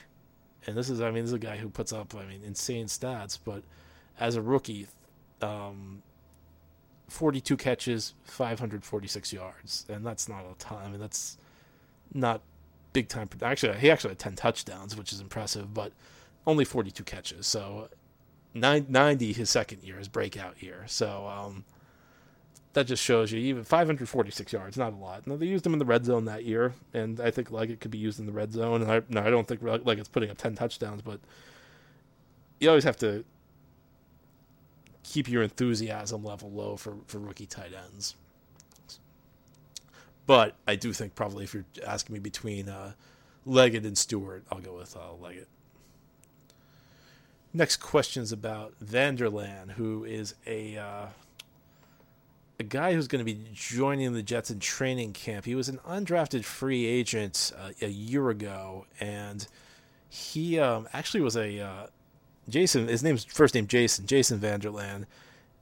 And 0.66 0.76
this 0.76 0.88
is, 0.88 1.00
I 1.00 1.10
mean, 1.10 1.24
this 1.24 1.30
is 1.30 1.34
a 1.34 1.38
guy 1.38 1.58
who 1.58 1.68
puts 1.68 1.92
up, 1.92 2.14
I 2.14 2.24
mean, 2.24 2.40
insane 2.44 2.86
stats, 2.86 3.38
but 3.42 3.62
as 4.18 4.34
a 4.34 4.42
rookie, 4.42 4.86
um, 5.42 6.02
42 7.08 7.56
catches, 7.56 8.14
546 8.24 9.32
yards, 9.32 9.86
and 9.88 10.04
that's 10.04 10.28
not 10.28 10.44
a 10.44 10.54
ton. 10.58 10.82
I 10.84 10.88
mean, 10.88 11.00
that's 11.00 11.38
not 12.12 12.40
big 12.92 13.08
time. 13.08 13.28
Actually, 13.42 13.78
he 13.78 13.90
actually 13.90 14.10
had 14.10 14.18
10 14.18 14.36
touchdowns, 14.36 14.96
which 14.96 15.12
is 15.12 15.20
impressive, 15.20 15.74
but 15.74 15.92
only 16.46 16.64
42 16.64 17.04
catches. 17.04 17.46
So 17.46 17.88
90 18.54 19.32
his 19.32 19.50
second 19.50 19.82
year, 19.82 19.96
his 19.98 20.08
breakout 20.08 20.62
year. 20.62 20.84
So 20.86 21.26
um, 21.26 21.64
that 22.72 22.86
just 22.86 23.02
shows 23.02 23.32
you 23.32 23.38
even 23.40 23.64
546 23.64 24.52
yards, 24.52 24.76
not 24.76 24.92
a 24.92 24.96
lot. 24.96 25.26
Now 25.26 25.36
they 25.36 25.46
used 25.46 25.66
him 25.66 25.72
in 25.72 25.78
the 25.78 25.84
red 25.84 26.04
zone 26.04 26.24
that 26.26 26.44
year, 26.44 26.74
and 26.92 27.20
I 27.20 27.30
think 27.30 27.50
Leggett 27.50 27.80
could 27.80 27.90
be 27.90 27.98
used 27.98 28.20
in 28.20 28.26
the 28.26 28.32
red 28.32 28.52
zone. 28.52 28.82
And 28.82 28.90
I, 28.90 29.02
no, 29.08 29.22
I 29.22 29.30
don't 29.30 29.46
think 29.46 29.62
Leggett's 29.62 30.08
putting 30.08 30.30
up 30.30 30.38
10 30.38 30.54
touchdowns, 30.54 31.02
but 31.02 31.20
you 32.60 32.68
always 32.68 32.84
have 32.84 32.96
to 32.98 33.24
keep 35.04 35.28
your 35.28 35.42
enthusiasm 35.42 36.24
level 36.24 36.50
low 36.50 36.76
for, 36.76 36.96
for 37.06 37.18
rookie 37.18 37.46
tight 37.46 37.72
ends. 37.72 38.16
But 40.26 40.54
I 40.66 40.74
do 40.74 40.92
think 40.92 41.14
probably 41.14 41.44
if 41.44 41.54
you're 41.54 41.66
asking 41.86 42.14
me 42.14 42.18
between 42.18 42.68
uh, 42.68 42.94
Leggett 43.44 43.84
and 43.84 43.96
Stewart, 43.96 44.44
I'll 44.50 44.60
go 44.60 44.76
with 44.76 44.96
uh, 44.96 45.12
Leggett. 45.20 45.48
Next 47.52 47.76
question 47.76 48.22
is 48.22 48.32
about 48.32 48.74
Vander 48.80 49.30
Laan, 49.30 49.70
who 49.72 50.04
is 50.04 50.34
a 50.46 50.76
uh, 50.76 51.06
a 52.58 52.62
guy 52.62 52.94
who's 52.94 53.06
going 53.06 53.24
to 53.24 53.32
be 53.32 53.46
joining 53.52 54.12
the 54.12 54.22
Jets 54.22 54.50
in 54.50 54.58
training 54.58 55.12
camp. 55.12 55.44
He 55.44 55.54
was 55.54 55.68
an 55.68 55.78
undrafted 55.86 56.44
free 56.44 56.86
agent 56.86 57.52
uh, 57.56 57.70
a 57.82 57.88
year 57.88 58.30
ago, 58.30 58.86
and 58.98 59.46
he 60.08 60.58
um, 60.58 60.88
actually 60.92 61.20
was 61.20 61.36
a 61.36 61.60
uh, 61.60 61.86
Jason. 62.48 62.88
His 62.88 63.02
name's 63.02 63.24
first 63.24 63.54
name 63.54 63.66
Jason 63.66 64.06
Jason 64.06 64.38
Vander 64.38 64.70
Laan, 64.70 65.06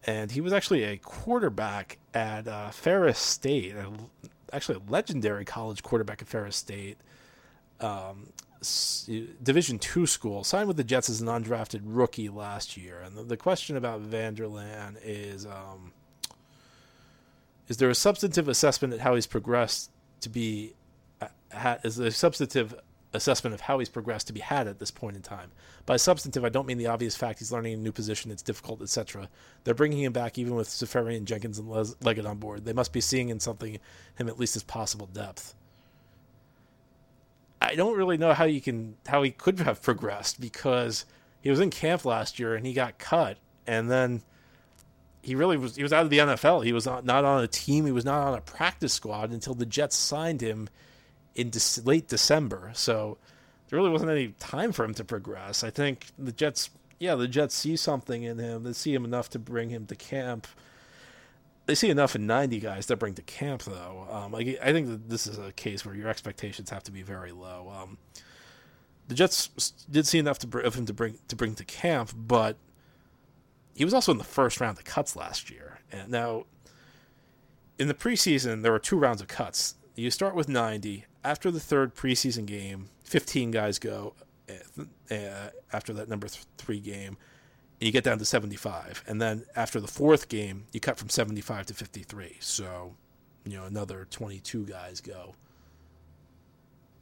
and 0.04 0.30
he 0.30 0.40
was 0.40 0.52
actually 0.52 0.84
a 0.84 0.96
quarterback 0.96 1.98
at 2.14 2.48
uh, 2.48 2.70
Ferris 2.70 3.18
State, 3.18 3.74
actually 4.52 4.78
a 4.78 4.90
legendary 4.90 5.44
college 5.44 5.82
quarterback 5.82 6.22
at 6.22 6.28
Ferris 6.28 6.56
State. 6.56 6.98
Um, 7.80 8.28
Division 9.42 9.80
two 9.80 10.06
school 10.06 10.44
signed 10.44 10.68
with 10.68 10.76
the 10.76 10.84
Jets 10.84 11.10
as 11.10 11.20
an 11.20 11.26
undrafted 11.26 11.80
rookie 11.84 12.28
last 12.28 12.76
year, 12.76 13.00
and 13.00 13.16
the, 13.16 13.24
the 13.24 13.36
question 13.36 13.76
about 13.76 14.00
Vander 14.00 14.46
Laan 14.46 14.96
is. 15.04 15.46
Um, 15.46 15.92
is 17.68 17.78
there 17.78 17.88
a 17.88 17.94
substantive 17.94 18.48
assessment 18.48 18.92
at 18.92 19.00
how 19.00 19.14
he's 19.14 19.26
progressed 19.26 19.90
to 20.20 20.28
be 20.28 20.74
uh, 21.20 21.76
is 21.84 21.96
there 21.96 22.08
a 22.08 22.10
substantive 22.10 22.74
assessment 23.14 23.54
of 23.54 23.60
how 23.60 23.78
he's 23.78 23.88
progressed 23.88 24.26
to 24.26 24.32
be 24.32 24.40
had 24.40 24.66
at 24.66 24.78
this 24.78 24.90
point 24.90 25.16
in 25.16 25.22
time 25.22 25.50
by 25.86 25.96
substantive 25.96 26.44
i 26.44 26.48
don't 26.48 26.66
mean 26.66 26.78
the 26.78 26.86
obvious 26.86 27.16
fact 27.16 27.38
he's 27.38 27.52
learning 27.52 27.74
a 27.74 27.76
new 27.76 27.92
position 27.92 28.30
it's 28.30 28.42
difficult 28.42 28.80
etc 28.80 29.28
they're 29.64 29.74
bringing 29.74 30.02
him 30.02 30.12
back 30.12 30.38
even 30.38 30.54
with 30.54 30.68
Seferian 30.68 31.24
Jenkins 31.24 31.58
and 31.58 31.68
Leggett 32.02 32.26
on 32.26 32.38
board 32.38 32.64
they 32.64 32.72
must 32.72 32.92
be 32.92 33.00
seeing 33.00 33.28
in 33.28 33.40
something 33.40 33.78
him 34.16 34.28
at 34.28 34.38
least 34.38 34.56
as 34.56 34.62
possible 34.62 35.06
depth 35.06 35.54
i 37.60 37.74
don't 37.74 37.96
really 37.96 38.16
know 38.16 38.32
how 38.32 38.44
you 38.44 38.60
can 38.60 38.96
how 39.06 39.22
he 39.22 39.30
could 39.30 39.60
have 39.60 39.82
progressed 39.82 40.40
because 40.40 41.04
he 41.40 41.50
was 41.50 41.60
in 41.60 41.70
camp 41.70 42.04
last 42.04 42.38
year 42.38 42.54
and 42.54 42.66
he 42.66 42.72
got 42.72 42.98
cut 42.98 43.36
and 43.66 43.90
then 43.90 44.22
he 45.22 45.36
really 45.36 45.56
was 45.56 45.76
he 45.76 45.82
was 45.82 45.92
out 45.92 46.04
of 46.04 46.10
the 46.10 46.18
NFL. 46.18 46.64
He 46.64 46.72
was 46.72 46.84
not, 46.84 47.04
not 47.04 47.24
on 47.24 47.42
a 47.42 47.46
team. 47.46 47.86
He 47.86 47.92
was 47.92 48.04
not 48.04 48.26
on 48.26 48.34
a 48.34 48.40
practice 48.40 48.92
squad 48.92 49.30
until 49.30 49.54
the 49.54 49.64
Jets 49.64 49.96
signed 49.96 50.40
him 50.40 50.68
in 51.34 51.50
de- 51.50 51.60
late 51.84 52.08
December. 52.08 52.70
So 52.74 53.18
there 53.68 53.78
really 53.78 53.90
wasn't 53.90 54.10
any 54.10 54.28
time 54.38 54.72
for 54.72 54.84
him 54.84 54.94
to 54.94 55.04
progress. 55.04 55.64
I 55.64 55.70
think 55.70 56.06
the 56.18 56.32
Jets, 56.32 56.70
yeah, 56.98 57.14
the 57.14 57.28
Jets 57.28 57.54
see 57.54 57.76
something 57.76 58.22
in 58.22 58.38
him. 58.38 58.64
They 58.64 58.72
see 58.72 58.94
him 58.94 59.04
enough 59.04 59.30
to 59.30 59.38
bring 59.38 59.70
him 59.70 59.86
to 59.86 59.96
camp. 59.96 60.46
They 61.66 61.74
see 61.74 61.90
enough 61.90 62.14
in 62.14 62.26
90 62.26 62.58
guys 62.60 62.86
to 62.86 62.96
bring 62.96 63.14
to 63.14 63.22
camp, 63.22 63.62
though. 63.62 64.06
Um, 64.10 64.34
I, 64.34 64.58
I 64.62 64.72
think 64.72 64.88
that 64.88 65.08
this 65.08 65.26
is 65.26 65.38
a 65.38 65.52
case 65.52 65.86
where 65.86 65.94
your 65.94 66.08
expectations 66.08 66.70
have 66.70 66.82
to 66.84 66.92
be 66.92 67.02
very 67.02 67.32
low. 67.32 67.72
Um, 67.74 67.98
the 69.08 69.14
Jets 69.14 69.48
did 69.90 70.06
see 70.06 70.18
enough 70.18 70.38
to, 70.40 70.58
of 70.58 70.74
him 70.74 70.86
to 70.86 70.92
bring 70.92 71.18
to 71.28 71.36
bring 71.36 71.54
to 71.54 71.64
camp, 71.64 72.12
but 72.14 72.56
he 73.74 73.84
was 73.84 73.94
also 73.94 74.12
in 74.12 74.18
the 74.18 74.24
first 74.24 74.60
round 74.60 74.78
of 74.78 74.84
cuts 74.84 75.16
last 75.16 75.50
year. 75.50 75.78
And 75.90 76.10
now, 76.10 76.44
in 77.78 77.88
the 77.88 77.94
preseason, 77.94 78.62
there 78.62 78.72
were 78.72 78.78
two 78.78 78.98
rounds 78.98 79.20
of 79.20 79.28
cuts. 79.28 79.76
You 79.94 80.10
start 80.10 80.34
with 80.34 80.48
90. 80.48 81.06
After 81.24 81.50
the 81.50 81.60
third 81.60 81.94
preseason 81.94 82.46
game, 82.46 82.88
15 83.04 83.50
guys 83.50 83.78
go 83.78 84.14
uh, 85.10 85.50
after 85.72 85.92
that 85.92 86.08
number 86.08 86.28
th- 86.28 86.44
three 86.58 86.80
game, 86.80 87.16
and 87.80 87.86
you 87.86 87.92
get 87.92 88.04
down 88.04 88.18
to 88.18 88.24
75. 88.24 89.04
And 89.06 89.20
then 89.20 89.44
after 89.54 89.80
the 89.80 89.88
fourth 89.88 90.28
game, 90.28 90.66
you 90.72 90.80
cut 90.80 90.98
from 90.98 91.08
75 91.08 91.66
to 91.66 91.74
53. 91.74 92.36
So, 92.40 92.94
you 93.44 93.56
know, 93.56 93.64
another 93.64 94.06
22 94.10 94.64
guys 94.64 95.00
go. 95.00 95.34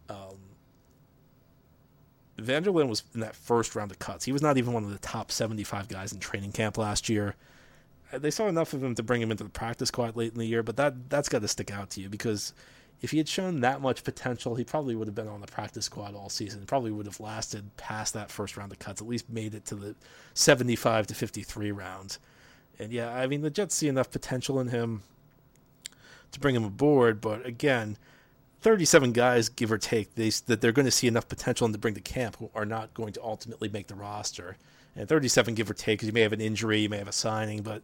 Um, 0.09 0.39
Vander 2.39 2.73
Laan 2.73 2.89
was 2.89 3.05
in 3.15 3.21
that 3.21 3.37
first 3.37 3.75
round 3.75 3.91
of 3.91 3.99
cuts. 3.99 4.25
He 4.25 4.33
was 4.33 4.43
not 4.43 4.59
even 4.59 4.73
one 4.73 4.85
of 4.85 4.91
the 4.91 4.99
top 4.99 5.31
75 5.31 5.89
guys 5.89 6.13
in 6.13 6.19
training 6.19 6.53
camp 6.53 6.79
last 6.79 7.09
year. 7.09 7.37
Uh, 8.13 8.19
they 8.19 8.31
saw 8.31 8.49
enough 8.49 8.73
of 8.73 8.83
him 8.83 8.95
to 8.95 9.03
bring 9.03 9.21
him 9.23 9.31
into 9.31 9.45
the 9.45 9.51
practice 9.51 9.89
squad 9.89 10.17
late 10.17 10.33
in 10.33 10.39
the 10.39 10.47
year, 10.47 10.63
but 10.63 10.77
that 10.77 11.11
that's 11.11 11.29
got 11.29 11.43
to 11.43 11.49
stick 11.49 11.71
out 11.71 11.91
to 11.91 12.01
you 12.01 12.09
because 12.09 12.53
if 13.01 13.13
he 13.13 13.19
had 13.19 13.29
shown 13.29 13.61
that 13.61 13.81
much 13.81 14.05
potential, 14.05 14.55
he 14.55 14.65
probably 14.65 14.95
would 14.95 15.09
have 15.09 15.15
been 15.15 15.29
on 15.29 15.41
the 15.41 15.47
practice 15.47 15.87
squad 15.87 16.15
all 16.15 16.29
season. 16.29 16.65
Probably 16.67 16.91
would 16.91 17.07
have 17.07 17.21
lasted 17.21 17.77
past 17.77 18.15
that 18.15 18.31
first 18.31 18.57
round 18.57 18.73
of 18.73 18.79
cuts, 18.79 19.01
at 19.01 19.09
least 19.09 19.31
made 19.31 19.55
it 19.55 19.65
to 19.67 19.75
the 19.75 19.95
75 20.35 21.07
to 21.07 21.15
53 21.15 21.73
round. 21.73 22.19
And 22.79 22.93
yeah, 22.93 23.15
I 23.15 23.27
mean 23.27 23.43
the 23.43 23.51
Jets 23.51 23.75
see 23.75 23.89
enough 23.89 24.11
potential 24.11 24.61
in 24.61 24.69
him 24.69 25.03
to 26.33 26.41
bring 26.41 26.55
him 26.55 26.65
aboard, 26.65 27.21
but 27.21 27.45
again, 27.45 27.97
37 28.61 29.13
guys, 29.13 29.49
give 29.49 29.73
or 29.73 29.79
take, 29.79 30.15
they, 30.15 30.31
that 30.47 30.61
they're 30.61 30.73
going 30.73 30.87
to 30.87 30.91
see 30.91 31.07
enough 31.07 31.29
potential 31.29 31.67
in 31.67 31.73
to 31.73 31.79
bring 31.79 31.95
to 31.95 32.01
camp 32.01 32.37
who 32.37 32.51
are 32.55 32.67
not 32.67 32.93
going 32.93 33.13
to 33.15 33.23
ultimately 33.23 33.69
make 33.69 33.87
the 33.87 33.95
roster. 33.95 34.57
And 34.95 35.09
37, 35.09 35.55
give 35.55 35.71
or 35.71 35.75
take, 35.75 35.99
because 35.99 36.09
you 36.09 36.13
may 36.13 36.21
have 36.21 36.33
an 36.33 36.41
injury, 36.41 36.81
you 36.81 36.89
may 36.89 36.99
have 36.99 37.09
a 37.09 37.13
signing, 37.13 37.63
but 37.63 37.83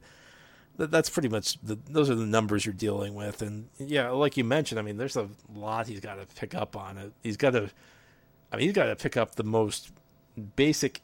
that's 0.76 1.10
pretty 1.10 1.28
much 1.28 1.58
the, 1.62 1.78
those 1.88 2.10
are 2.10 2.14
the 2.14 2.26
numbers 2.26 2.64
you're 2.64 2.74
dealing 2.74 3.14
with. 3.14 3.42
And 3.42 3.68
yeah, 3.78 4.10
like 4.10 4.36
you 4.36 4.44
mentioned, 4.44 4.78
I 4.78 4.82
mean, 4.82 4.96
there's 4.96 5.16
a 5.16 5.28
lot 5.54 5.86
he's 5.86 6.00
got 6.00 6.16
to 6.16 6.26
pick 6.34 6.54
up 6.54 6.76
on 6.76 6.98
it. 6.98 7.12
He's 7.22 7.36
got 7.36 7.50
to, 7.50 7.70
I 8.52 8.56
mean, 8.56 8.66
he's 8.66 8.74
got 8.74 8.86
to 8.86 8.96
pick 8.96 9.16
up 9.16 9.36
the 9.36 9.44
most 9.44 9.92
basic 10.54 11.00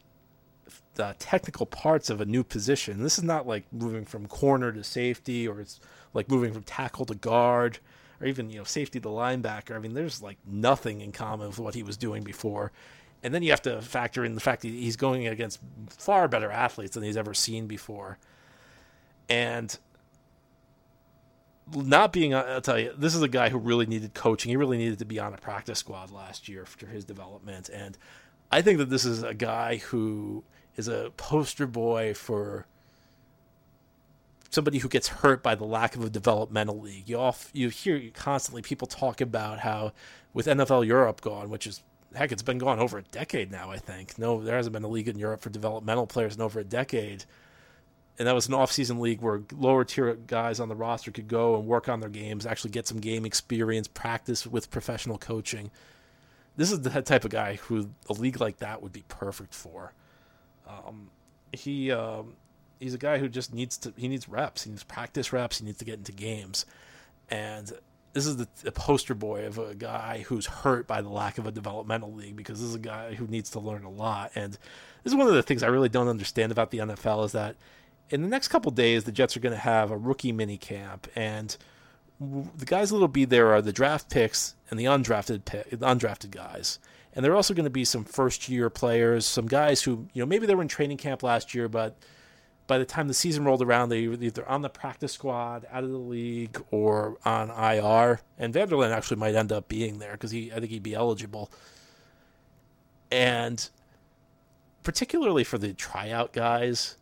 uh, 0.98 1.14
technical 1.18 1.66
parts 1.66 2.10
of 2.10 2.20
a 2.20 2.26
new 2.26 2.44
position. 2.44 3.02
This 3.02 3.18
is 3.18 3.24
not 3.24 3.46
like 3.46 3.64
moving 3.72 4.04
from 4.04 4.26
corner 4.26 4.72
to 4.72 4.84
safety, 4.84 5.48
or 5.48 5.60
it's 5.60 5.80
like 6.14 6.28
moving 6.28 6.52
from 6.52 6.62
tackle 6.62 7.06
to 7.06 7.14
guard 7.14 7.78
or 8.22 8.26
even 8.26 8.48
you 8.50 8.58
know 8.58 8.64
safety 8.64 9.00
to 9.00 9.08
linebacker. 9.08 9.74
I 9.74 9.78
mean, 9.78 9.94
there's 9.94 10.22
like 10.22 10.38
nothing 10.46 11.00
in 11.00 11.12
common 11.12 11.48
with 11.48 11.58
what 11.58 11.74
he 11.74 11.82
was 11.82 11.96
doing 11.96 12.22
before. 12.22 12.72
And 13.24 13.32
then 13.32 13.42
you 13.42 13.50
have 13.50 13.62
to 13.62 13.80
factor 13.82 14.24
in 14.24 14.34
the 14.34 14.40
fact 14.40 14.62
that 14.62 14.68
he's 14.68 14.96
going 14.96 15.28
against 15.28 15.60
far 15.88 16.26
better 16.26 16.50
athletes 16.50 16.94
than 16.94 17.04
he's 17.04 17.16
ever 17.16 17.34
seen 17.34 17.66
before. 17.66 18.18
And 19.32 19.78
not 21.74 22.12
being, 22.12 22.34
I'll 22.34 22.60
tell 22.60 22.78
you, 22.78 22.92
this 22.94 23.14
is 23.14 23.22
a 23.22 23.28
guy 23.28 23.48
who 23.48 23.56
really 23.56 23.86
needed 23.86 24.12
coaching. 24.12 24.50
He 24.50 24.56
really 24.56 24.76
needed 24.76 24.98
to 24.98 25.06
be 25.06 25.18
on 25.18 25.32
a 25.32 25.38
practice 25.38 25.78
squad 25.78 26.10
last 26.10 26.50
year 26.50 26.66
for 26.66 26.84
his 26.84 27.06
development. 27.06 27.70
And 27.70 27.96
I 28.50 28.60
think 28.60 28.76
that 28.76 28.90
this 28.90 29.06
is 29.06 29.22
a 29.22 29.32
guy 29.32 29.76
who 29.76 30.44
is 30.76 30.86
a 30.86 31.12
poster 31.16 31.66
boy 31.66 32.12
for 32.12 32.66
somebody 34.50 34.80
who 34.80 34.88
gets 34.88 35.08
hurt 35.08 35.42
by 35.42 35.54
the 35.54 35.64
lack 35.64 35.96
of 35.96 36.04
a 36.04 36.10
developmental 36.10 36.78
league. 36.78 37.08
You 37.08 37.18
off 37.18 37.48
you 37.54 37.70
hear 37.70 38.10
constantly 38.12 38.60
people 38.60 38.86
talk 38.86 39.22
about 39.22 39.60
how 39.60 39.92
with 40.34 40.46
NFL 40.46 40.86
Europe 40.86 41.22
gone, 41.22 41.48
which 41.48 41.66
is 41.66 41.82
heck, 42.14 42.32
it's 42.32 42.42
been 42.42 42.58
gone 42.58 42.78
over 42.78 42.98
a 42.98 43.02
decade 43.02 43.50
now. 43.50 43.70
I 43.70 43.78
think 43.78 44.18
no, 44.18 44.42
there 44.42 44.56
hasn't 44.56 44.74
been 44.74 44.84
a 44.84 44.88
league 44.88 45.08
in 45.08 45.18
Europe 45.18 45.40
for 45.40 45.48
developmental 45.48 46.06
players 46.06 46.36
in 46.36 46.42
over 46.42 46.60
a 46.60 46.64
decade. 46.64 47.24
And 48.18 48.28
that 48.28 48.34
was 48.34 48.46
an 48.46 48.54
off-season 48.54 49.00
league 49.00 49.20
where 49.20 49.42
lower 49.56 49.84
tier 49.84 50.14
guys 50.14 50.60
on 50.60 50.68
the 50.68 50.74
roster 50.74 51.10
could 51.10 51.28
go 51.28 51.56
and 51.56 51.66
work 51.66 51.88
on 51.88 52.00
their 52.00 52.10
games, 52.10 52.44
actually 52.44 52.70
get 52.70 52.86
some 52.86 53.00
game 53.00 53.24
experience, 53.24 53.88
practice 53.88 54.46
with 54.46 54.70
professional 54.70 55.16
coaching. 55.16 55.70
This 56.56 56.70
is 56.70 56.82
the 56.82 57.02
type 57.02 57.24
of 57.24 57.30
guy 57.30 57.54
who 57.54 57.90
a 58.08 58.12
league 58.12 58.40
like 58.40 58.58
that 58.58 58.82
would 58.82 58.92
be 58.92 59.04
perfect 59.08 59.54
for. 59.54 59.94
Um, 60.68 61.10
he 61.52 61.90
um, 61.90 62.34
he's 62.78 62.94
a 62.94 62.98
guy 62.98 63.18
who 63.18 63.28
just 63.28 63.54
needs 63.54 63.78
to 63.78 63.94
he 63.96 64.08
needs 64.08 64.28
reps. 64.28 64.64
He 64.64 64.70
needs 64.70 64.84
practice 64.84 65.32
reps. 65.32 65.58
He 65.58 65.64
needs 65.64 65.78
to 65.78 65.84
get 65.86 65.98
into 65.98 66.12
games, 66.12 66.66
and 67.30 67.72
this 68.12 68.26
is 68.26 68.36
the, 68.36 68.48
the, 68.62 68.72
poster 68.72 69.14
boy 69.14 69.46
of 69.46 69.58
a 69.58 69.74
guy 69.74 70.24
who's 70.28 70.46
hurt 70.46 70.86
by 70.86 71.00
the 71.00 71.08
lack 71.08 71.38
of 71.38 71.46
a 71.46 71.50
developmental 71.50 72.12
league 72.12 72.36
because 72.36 72.60
this 72.60 72.68
is 72.68 72.74
a 72.74 72.80
guy 72.80 73.14
who 73.14 73.26
needs 73.26 73.50
to 73.50 73.58
learn 73.58 73.84
a 73.84 73.90
lot. 73.90 74.30
And 74.34 74.52
this 75.02 75.12
is 75.12 75.14
one 75.14 75.28
of 75.28 75.34
the 75.34 75.42
things 75.42 75.62
I 75.62 75.68
really 75.68 75.88
don't 75.88 76.08
understand 76.08 76.52
about 76.52 76.70
the 76.70 76.78
NFL 76.78 77.24
is 77.24 77.32
that 77.32 77.56
in 78.12 78.22
the 78.22 78.28
next 78.28 78.48
couple 78.48 78.70
days 78.70 79.04
the 79.04 79.12
Jets 79.12 79.36
are 79.36 79.40
going 79.40 79.54
to 79.54 79.58
have 79.58 79.90
a 79.90 79.96
rookie 79.96 80.32
mini 80.32 80.58
camp 80.58 81.08
and 81.16 81.56
the 82.20 82.66
guys 82.66 82.90
that'll 82.90 83.08
be 83.08 83.24
there 83.24 83.52
are 83.52 83.62
the 83.62 83.72
draft 83.72 84.10
picks 84.10 84.54
and 84.70 84.78
the 84.78 84.84
undrafted 84.84 85.44
pick, 85.44 85.70
the 85.70 85.76
undrafted 85.78 86.30
guys. 86.30 86.78
And 87.14 87.24
there 87.24 87.32
are 87.32 87.36
also 87.36 87.52
going 87.52 87.64
to 87.64 87.70
be 87.70 87.84
some 87.84 88.04
first 88.04 88.48
year 88.48 88.70
players, 88.70 89.26
some 89.26 89.46
guys 89.46 89.82
who, 89.82 90.06
you 90.12 90.22
know, 90.22 90.26
maybe 90.26 90.46
they 90.46 90.54
were 90.54 90.62
in 90.62 90.68
training 90.68 90.98
camp 90.98 91.22
last 91.22 91.54
year, 91.54 91.68
but 91.68 91.96
by 92.66 92.78
the 92.78 92.84
time 92.84 93.08
the 93.08 93.14
season 93.14 93.44
rolled 93.44 93.60
around, 93.60 93.88
they 93.88 94.06
were 94.06 94.14
either 94.14 94.48
on 94.48 94.62
the 94.62 94.68
practice 94.68 95.12
squad, 95.12 95.66
out 95.70 95.84
of 95.84 95.90
the 95.90 95.98
league, 95.98 96.62
or 96.70 97.18
on 97.24 97.50
IR. 97.50 98.20
And 98.38 98.54
Vander 98.54 98.76
Laan 98.76 98.92
actually 98.92 99.18
might 99.18 99.34
end 99.34 99.52
up 99.52 99.68
being 99.68 99.98
there 99.98 100.12
because 100.12 100.30
he, 100.30 100.52
I 100.52 100.60
think 100.60 100.70
he'd 100.70 100.82
be 100.82 100.94
eligible. 100.94 101.50
And 103.10 103.68
particularly 104.82 105.44
for 105.44 105.58
the 105.58 105.74
tryout 105.74 106.32
guys, 106.32 106.96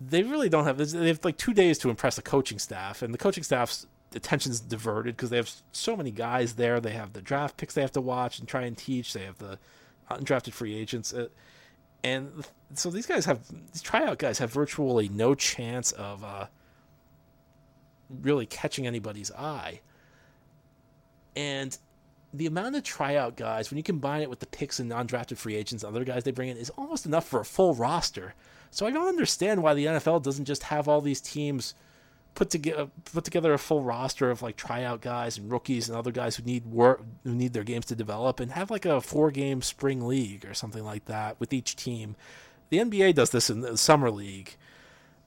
they 0.00 0.22
really 0.22 0.48
don't 0.48 0.64
have. 0.64 0.78
They 0.78 1.08
have 1.08 1.24
like 1.24 1.36
two 1.36 1.54
days 1.54 1.78
to 1.78 1.90
impress 1.90 2.16
the 2.16 2.22
coaching 2.22 2.58
staff, 2.58 3.02
and 3.02 3.12
the 3.12 3.18
coaching 3.18 3.42
staff's 3.44 3.86
attention's 4.14 4.60
diverted 4.60 5.16
because 5.16 5.30
they 5.30 5.36
have 5.36 5.50
so 5.72 5.96
many 5.96 6.10
guys 6.10 6.54
there. 6.54 6.80
They 6.80 6.92
have 6.92 7.12
the 7.12 7.22
draft 7.22 7.56
picks 7.56 7.74
they 7.74 7.82
have 7.82 7.92
to 7.92 8.00
watch 8.00 8.38
and 8.38 8.48
try 8.48 8.62
and 8.62 8.76
teach. 8.76 9.12
They 9.12 9.24
have 9.24 9.38
the 9.38 9.58
undrafted 10.10 10.52
free 10.52 10.74
agents. 10.74 11.12
Uh, 11.12 11.28
and 12.04 12.46
so 12.74 12.90
these 12.90 13.06
guys 13.06 13.24
have 13.24 13.40
these 13.72 13.82
tryout 13.82 14.18
guys 14.18 14.38
have 14.38 14.52
virtually 14.52 15.08
no 15.08 15.34
chance 15.34 15.90
of 15.92 16.22
uh, 16.22 16.46
really 18.22 18.46
catching 18.46 18.86
anybody's 18.86 19.32
eye. 19.32 19.80
And 21.34 21.76
the 22.32 22.46
amount 22.46 22.76
of 22.76 22.82
tryout 22.82 23.36
guys, 23.36 23.70
when 23.70 23.76
you 23.76 23.82
combine 23.82 24.22
it 24.22 24.30
with 24.30 24.40
the 24.40 24.46
picks 24.46 24.78
and 24.78 24.88
non-drafted 24.88 25.38
free 25.38 25.54
agents, 25.54 25.82
and 25.82 25.94
other 25.94 26.04
guys 26.04 26.24
they 26.24 26.30
bring 26.30 26.48
in, 26.48 26.56
is 26.56 26.70
almost 26.70 27.06
enough 27.06 27.26
for 27.26 27.40
a 27.40 27.44
full 27.44 27.74
roster. 27.74 28.34
So 28.70 28.86
I 28.86 28.90
don't 28.90 29.08
understand 29.08 29.62
why 29.62 29.74
the 29.74 29.86
NFL 29.86 30.22
doesn't 30.22 30.44
just 30.44 30.64
have 30.64 30.88
all 30.88 31.00
these 31.00 31.20
teams 31.20 31.74
put 32.34 32.50
together 32.50 32.82
uh, 32.82 32.86
put 33.12 33.24
together 33.24 33.52
a 33.52 33.58
full 33.58 33.82
roster 33.82 34.30
of 34.30 34.42
like 34.42 34.56
tryout 34.56 35.00
guys 35.00 35.38
and 35.38 35.50
rookies 35.50 35.88
and 35.88 35.98
other 35.98 36.12
guys 36.12 36.36
who 36.36 36.44
need 36.44 36.64
work 36.66 37.02
who 37.24 37.34
need 37.34 37.52
their 37.52 37.64
games 37.64 37.86
to 37.86 37.96
develop 37.96 38.38
and 38.38 38.52
have 38.52 38.70
like 38.70 38.84
a 38.86 39.00
four 39.00 39.30
game 39.30 39.60
spring 39.60 40.06
league 40.06 40.44
or 40.44 40.54
something 40.54 40.84
like 40.84 41.06
that 41.06 41.38
with 41.40 41.52
each 41.52 41.74
team. 41.74 42.14
The 42.70 42.78
NBA 42.78 43.14
does 43.14 43.30
this 43.30 43.50
in 43.50 43.62
the 43.62 43.76
summer 43.76 44.10
league. 44.10 44.56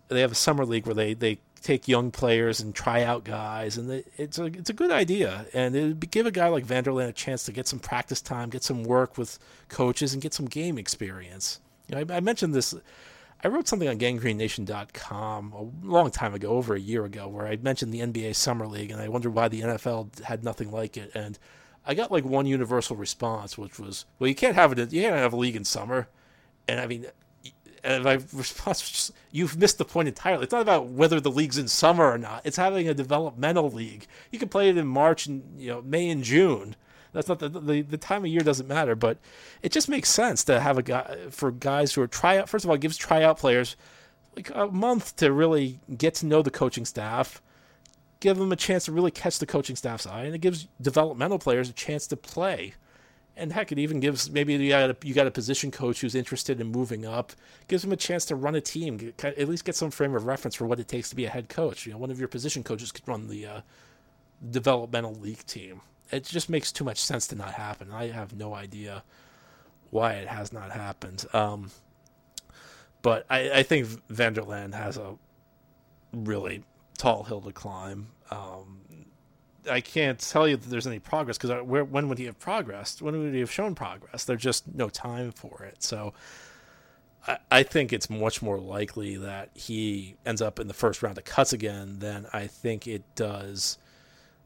They 0.07 0.21
have 0.21 0.31
a 0.31 0.35
summer 0.35 0.65
league 0.65 0.85
where 0.85 0.95
they, 0.95 1.13
they 1.13 1.39
take 1.61 1.87
young 1.87 2.11
players 2.11 2.59
and 2.59 2.73
try 2.73 3.03
out 3.03 3.23
guys, 3.23 3.77
and 3.77 4.03
it's 4.17 4.39
a 4.39 4.45
it's 4.45 4.69
a 4.69 4.73
good 4.73 4.91
idea. 4.91 5.45
And 5.53 5.75
it 5.75 5.83
would 5.83 6.11
give 6.11 6.25
a 6.25 6.31
guy 6.31 6.47
like 6.47 6.65
Vander 6.65 6.91
Laan 6.91 7.09
a 7.09 7.13
chance 7.13 7.43
to 7.45 7.51
get 7.51 7.67
some 7.67 7.79
practice 7.79 8.21
time, 8.21 8.49
get 8.49 8.63
some 8.63 8.83
work 8.83 9.17
with 9.17 9.39
coaches, 9.69 10.13
and 10.13 10.21
get 10.21 10.33
some 10.33 10.45
game 10.45 10.77
experience. 10.77 11.59
You 11.87 11.95
know, 11.95 12.13
I, 12.13 12.17
I 12.17 12.19
mentioned 12.19 12.53
this 12.53 12.73
I 13.43 13.47
wrote 13.47 13.67
something 13.67 13.87
on 13.87 13.97
ganggreennation.com 13.97 15.53
a 15.53 15.87
long 15.87 16.11
time 16.11 16.33
ago, 16.33 16.49
over 16.49 16.75
a 16.75 16.79
year 16.79 17.05
ago, 17.05 17.27
where 17.27 17.47
I 17.47 17.55
mentioned 17.55 17.91
the 17.91 18.01
NBA 18.01 18.35
Summer 18.35 18.67
League 18.67 18.91
and 18.91 19.01
I 19.01 19.07
wondered 19.07 19.33
why 19.33 19.47
the 19.47 19.61
NFL 19.61 20.23
had 20.23 20.43
nothing 20.43 20.71
like 20.71 20.95
it. 20.95 21.11
And 21.15 21.39
I 21.85 21.95
got 21.95 22.11
like 22.11 22.23
one 22.23 22.45
universal 22.45 22.95
response, 22.95 23.57
which 23.57 23.79
was, 23.79 24.05
"Well, 24.19 24.27
you 24.27 24.35
can't 24.35 24.55
have 24.55 24.77
it. 24.77 24.93
You 24.93 25.01
can't 25.01 25.15
have 25.15 25.33
a 25.33 25.37
league 25.37 25.55
in 25.55 25.65
summer." 25.65 26.07
And 26.67 26.79
I 26.79 26.85
mean, 26.85 27.07
and 27.83 28.03
my 28.03 28.19
response 28.33 28.81
was 28.81 28.91
just, 28.91 29.11
"You've 29.31 29.57
missed 29.57 29.77
the 29.77 29.85
point 29.85 30.07
entirely. 30.07 30.43
It's 30.43 30.51
not 30.51 30.61
about 30.61 30.87
whether 30.87 31.19
the 31.19 31.31
league's 31.31 31.57
in 31.57 31.67
summer 31.67 32.05
or 32.05 32.17
not. 32.17 32.41
It's 32.45 32.57
having 32.57 32.87
a 32.87 32.93
developmental 32.93 33.69
league. 33.69 34.07
You 34.31 34.39
can 34.39 34.49
play 34.49 34.69
it 34.69 34.77
in 34.77 34.87
March 34.87 35.25
and 35.25 35.59
you 35.59 35.69
know 35.69 35.81
May 35.81 36.09
and 36.09 36.23
June." 36.23 36.75
That's 37.13 37.27
not 37.27 37.39
the, 37.39 37.49
the 37.49 37.81
the 37.81 37.97
time 37.97 38.23
of 38.23 38.27
year 38.27 38.41
doesn't 38.41 38.67
matter, 38.67 38.95
but 38.95 39.17
it 39.61 39.71
just 39.71 39.89
makes 39.89 40.09
sense 40.09 40.43
to 40.45 40.59
have 40.59 40.77
a 40.77 40.83
guy 40.83 41.17
for 41.29 41.51
guys 41.51 41.93
who 41.93 42.01
are 42.01 42.07
tryout. 42.07 42.47
First 42.47 42.63
of 42.63 42.71
all, 42.71 42.77
gives 42.77 42.97
tryout 42.97 43.37
players 43.37 43.75
like 44.35 44.49
a 44.53 44.67
month 44.67 45.15
to 45.17 45.31
really 45.31 45.79
get 45.97 46.15
to 46.15 46.25
know 46.25 46.41
the 46.41 46.51
coaching 46.51 46.85
staff, 46.85 47.41
give 48.21 48.37
them 48.37 48.51
a 48.51 48.55
chance 48.55 48.85
to 48.85 48.91
really 48.91 49.11
catch 49.11 49.39
the 49.39 49.45
coaching 49.45 49.75
staff's 49.75 50.05
eye, 50.05 50.23
and 50.23 50.35
it 50.35 50.39
gives 50.39 50.67
developmental 50.81 51.39
players 51.39 51.69
a 51.69 51.73
chance 51.73 52.07
to 52.07 52.15
play. 52.15 52.75
And 53.37 53.53
heck, 53.53 53.71
it 53.71 53.79
even 53.79 53.99
gives 53.99 54.29
maybe 54.29 54.53
you 54.53 54.69
got 54.69 54.89
a, 54.89 54.97
you 55.03 55.13
got 55.13 55.25
a 55.25 55.31
position 55.31 55.71
coach 55.71 56.01
who's 56.01 56.15
interested 56.15 56.59
in 56.59 56.67
moving 56.67 57.05
up, 57.05 57.31
gives 57.67 57.83
him 57.83 57.91
a 57.91 57.97
chance 57.97 58.25
to 58.25 58.35
run 58.35 58.55
a 58.55 58.61
team, 58.61 58.97
get, 58.97 59.23
at 59.23 59.47
least 59.47 59.65
get 59.65 59.75
some 59.75 59.89
frame 59.89 60.13
of 60.15 60.25
reference 60.25 60.53
for 60.53 60.65
what 60.67 60.79
it 60.79 60.87
takes 60.87 61.09
to 61.09 61.15
be 61.15 61.25
a 61.25 61.29
head 61.29 61.47
coach. 61.47 61.85
You 61.85 61.93
know, 61.93 61.97
one 61.97 62.11
of 62.11 62.19
your 62.19 62.27
position 62.27 62.61
coaches 62.61 62.91
could 62.91 63.07
run 63.07 63.29
the 63.29 63.45
uh, 63.45 63.61
developmental 64.51 65.13
league 65.13 65.45
team 65.45 65.81
it 66.11 66.25
just 66.25 66.49
makes 66.49 66.71
too 66.71 66.83
much 66.83 66.99
sense 66.99 67.27
to 67.27 67.35
not 67.35 67.53
happen. 67.53 67.91
I 67.91 68.07
have 68.09 68.35
no 68.35 68.53
idea 68.53 69.03
why 69.89 70.13
it 70.13 70.27
has 70.27 70.51
not 70.53 70.71
happened. 70.71 71.25
Um, 71.33 71.71
but 73.01 73.25
I, 73.29 73.51
I, 73.51 73.63
think 73.63 73.87
Vander 74.09 74.41
Laan 74.41 74.73
has 74.73 74.97
a 74.97 75.15
really 76.13 76.63
tall 76.97 77.23
hill 77.23 77.41
to 77.41 77.51
climb. 77.51 78.09
Um, 78.29 78.81
I 79.69 79.81
can't 79.81 80.19
tell 80.19 80.47
you 80.47 80.57
that 80.57 80.69
there's 80.69 80.87
any 80.87 80.99
progress 80.99 81.37
because 81.37 81.63
when 81.63 82.09
would 82.09 82.17
he 82.17 82.25
have 82.25 82.39
progressed? 82.39 83.01
When 83.01 83.17
would 83.19 83.33
he 83.33 83.39
have 83.39 83.51
shown 83.51 83.75
progress? 83.75 84.23
There's 84.23 84.41
just 84.41 84.67
no 84.73 84.89
time 84.89 85.31
for 85.31 85.63
it. 85.63 85.83
So 85.83 86.13
I, 87.27 87.37
I 87.49 87.63
think 87.63 87.93
it's 87.93 88.09
much 88.09 88.41
more 88.41 88.59
likely 88.59 89.17
that 89.17 89.49
he 89.53 90.15
ends 90.25 90.41
up 90.41 90.59
in 90.59 90.67
the 90.67 90.73
first 90.73 91.03
round 91.03 91.17
of 91.17 91.25
cuts 91.25 91.53
again 91.53 91.99
than 91.99 92.27
I 92.33 92.47
think 92.47 92.87
it 92.87 93.03
does 93.15 93.77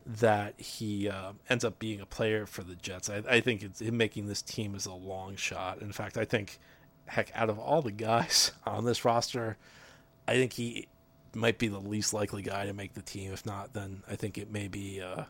that 0.06 0.60
he 0.60 1.10
uh, 1.10 1.34
ends 1.50 1.66
up 1.66 1.80
being 1.80 2.00
a 2.00 2.06
player 2.06 2.46
for 2.46 2.64
the 2.64 2.76
Jets. 2.76 3.10
I, 3.10 3.24
I 3.28 3.40
think 3.40 3.64
it's, 3.64 3.82
him 3.82 3.98
making 3.98 4.28
this 4.28 4.42
team 4.42 4.76
is 4.76 4.86
a 4.86 4.94
long 4.94 5.36
shot. 5.36 5.82
In 5.82 5.92
fact, 5.92 6.18
I 6.18 6.26
think, 6.26 6.60
heck, 7.08 7.32
out 7.34 7.50
of 7.50 7.58
all 7.58 7.82
the 7.82 7.92
guys 7.92 8.52
on 8.66 8.86
this 8.86 9.04
roster, 9.04 9.58
I 10.28 10.34
think 10.34 10.54
he 10.54 10.88
might 11.36 11.58
be 11.58 11.68
the 11.68 11.80
least 11.80 12.14
likely 12.14 12.42
guy 12.42 12.66
to 12.66 12.74
make 12.74 12.94
the 12.94 13.02
team. 13.02 13.34
If 13.34 13.46
not, 13.46 13.74
then 13.74 14.04
I 14.10 14.16
think 14.16 14.38
it 14.38 14.52
may 14.52 14.68
be 14.68 15.02
uh, 15.02 15.24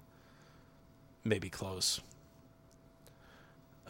maybe 1.24 1.50
close. 1.50 2.02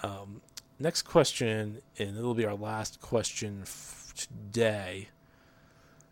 Um, 0.03 0.41
next 0.79 1.03
question, 1.03 1.81
and 1.97 2.17
it'll 2.17 2.33
be 2.33 2.45
our 2.45 2.55
last 2.55 3.01
question 3.01 3.59
f- 3.63 4.13
today. 4.15 5.09